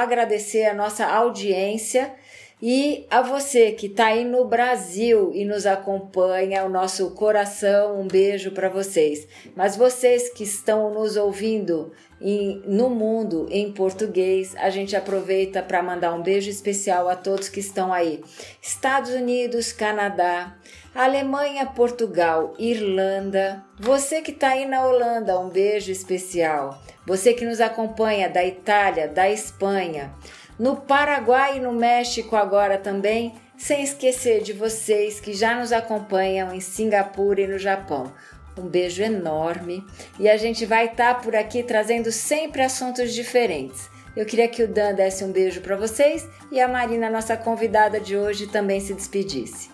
agradecer 0.02 0.66
a 0.66 0.74
nossa 0.74 1.06
audiência 1.06 2.13
e 2.60 3.06
a 3.12 3.22
você 3.22 3.72
que 3.72 3.86
está 3.86 4.08
aí 4.08 4.26
no 4.26 4.46
Brasil 4.46 5.32
e 5.32 5.46
nos 5.46 5.67
acompanha, 5.67 6.65
o 6.65 6.70
nosso 6.70 7.12
coração, 7.12 8.02
um 8.02 8.08
beijo 8.08 8.50
para 8.50 8.67
vocês. 8.67 9.28
Mas 9.56 9.78
vocês 9.78 10.30
que 10.30 10.43
estão 10.43 10.91
nos 10.91 11.17
ouvindo 11.17 11.91
em, 12.20 12.63
no 12.65 12.89
mundo 12.89 13.48
em 13.52 13.72
português, 13.72 14.56
a 14.58 14.72
gente 14.72 14.96
aproveita 14.96 15.62
para 15.62 15.84
mandar 15.84 16.15
um 16.15 16.24
beijo 16.24 16.50
especial 16.50 17.08
a 17.08 17.15
todos 17.15 17.48
que 17.48 17.60
estão 17.60 17.93
aí. 17.93 18.24
Estados 18.60 19.12
Unidos, 19.12 19.72
Canadá, 19.72 20.58
Alemanha, 20.96 21.63
Portugal, 21.67 22.56
Irlanda. 22.58 23.63
Você 23.80 24.20
que 24.20 24.32
está 24.32 24.50
aí 24.50 24.65
na 24.65 24.84
Holanda, 24.84 25.39
um 25.39 25.50
beijo 25.50 25.91
especial. 25.91 26.82
Você 27.06 27.34
que 27.36 27.46
nos 27.46 27.62
acompanha 27.62 28.28
da 28.28 28.43
Itália, 28.43 29.08
da 29.08 29.30
Espanha 29.30 30.12
no 30.60 30.76
Paraguai 30.76 31.58
e 31.58 31.60
no 31.60 31.72
México 31.72 32.36
agora 32.36 32.78
também, 32.78 33.36
sem 33.58 33.84
esquecer 33.84 34.41
de 34.41 34.54
vocês 34.54 35.20
que 35.20 35.34
já 35.34 35.56
nos 35.56 35.72
acompanham 35.72 36.54
em 36.54 36.60
Singapura 36.60 37.41
e 37.41 37.48
no 37.48 37.58
Japão. 37.58 38.12
Um 38.58 38.67
beijo 38.67 39.04
enorme 39.04 39.86
e 40.20 40.28
a 40.28 40.38
gente 40.38 40.65
vai 40.65 40.86
estar 40.86 41.15
tá 41.15 41.20
por 41.22 41.36
aqui 41.36 41.62
trazendo 41.62 42.12
sempre 42.12 42.62
assuntos 42.62 43.13
diferentes. 43.13 43.89
Eu 44.15 44.26
queria 44.26 44.48
que 44.48 44.63
o 44.63 44.67
Dan 44.67 44.96
desse 44.96 45.24
um 45.24 45.32
beijo 45.32 45.62
para 45.62 45.76
vocês 45.76 46.28
e 46.52 46.60
a 46.60 46.67
Marina, 46.67 47.08
nossa 47.08 47.38
convidada 47.38 48.00
de 48.00 48.17
hoje, 48.17 48.48
também 48.48 48.80
se 48.80 48.96
despedisse. 48.96 49.70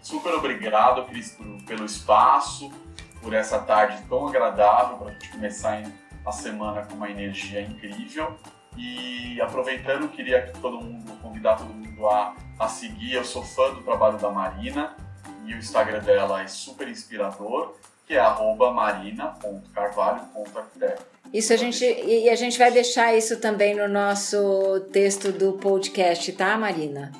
Super 0.00 0.34
obrigado, 0.34 1.04
Cris, 1.06 1.36
pelo 1.66 1.84
espaço, 1.84 2.70
por 3.20 3.34
essa 3.34 3.58
tarde 3.58 4.00
tão 4.08 4.28
agradável 4.28 4.98
para 4.98 5.08
a 5.08 5.12
gente 5.12 5.30
começar 5.30 5.82
a 6.24 6.32
semana 6.32 6.86
com 6.86 6.94
uma 6.94 7.10
energia 7.10 7.60
incrível. 7.60 8.38
E 8.78 9.38
aproveitando, 9.40 10.08
queria 10.08 10.42
que 10.42 10.52
todo 10.60 10.80
mundo, 10.80 11.12
convidar 11.20 11.56
todo 11.56 11.68
mundo 11.68 12.08
a, 12.08 12.36
a 12.58 12.68
seguir. 12.68 13.14
Eu 13.14 13.24
sou 13.24 13.42
fã 13.42 13.74
do 13.74 13.82
trabalho 13.82 14.18
da 14.18 14.30
Marina 14.30 14.96
e 15.44 15.52
o 15.52 15.58
Instagram 15.58 15.98
dela 15.98 16.42
é 16.42 16.46
super 16.46 16.86
inspirador, 16.88 17.74
que 18.06 18.14
é 18.14 18.22
marina.carvalho.arquiteto. 18.72 21.04
Isso 21.34 21.52
a 21.52 21.56
gente 21.56 21.84
e 21.84 22.30
a 22.30 22.36
gente 22.36 22.56
vai 22.56 22.70
deixar 22.70 23.12
isso 23.14 23.40
também 23.40 23.74
no 23.74 23.88
nosso 23.88 24.86
texto 24.92 25.32
do 25.32 25.54
podcast, 25.54 26.30
tá, 26.32 26.56
Marina? 26.56 27.10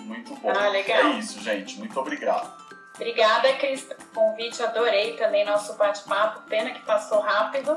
Muito 0.00 0.34
bom. 0.36 0.50
Ah, 0.50 0.68
legal. 0.68 0.98
É 0.98 1.12
isso, 1.18 1.40
gente. 1.40 1.78
Muito 1.78 1.98
obrigado. 1.98 2.62
Obrigada, 2.94 3.52
Cris, 3.54 3.82
pelo 3.82 4.00
convite. 4.14 4.62
Adorei 4.62 5.16
também 5.16 5.44
nosso 5.44 5.74
bate-papo. 5.74 6.42
Pena 6.48 6.70
que 6.70 6.80
passou 6.82 7.18
rápido. 7.20 7.76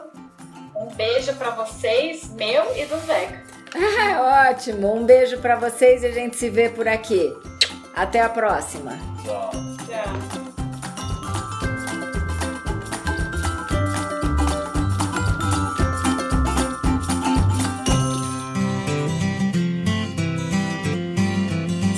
Um 0.79 0.87
beijo 0.95 1.33
para 1.33 1.51
vocês, 1.51 2.29
meu 2.33 2.75
e 2.75 2.85
do 2.85 2.97
Zeca. 2.99 3.41
Ah, 3.75 4.49
ótimo. 4.51 4.93
Um 4.93 5.05
beijo 5.05 5.39
para 5.39 5.55
vocês 5.55 6.03
e 6.03 6.07
a 6.07 6.11
gente 6.11 6.35
se 6.35 6.49
vê 6.49 6.69
por 6.69 6.87
aqui. 6.87 7.35
Até 7.95 8.21
a 8.21 8.29
próxima. 8.29 8.97
Tchau. 9.23 9.49
Tchau. 9.51 9.66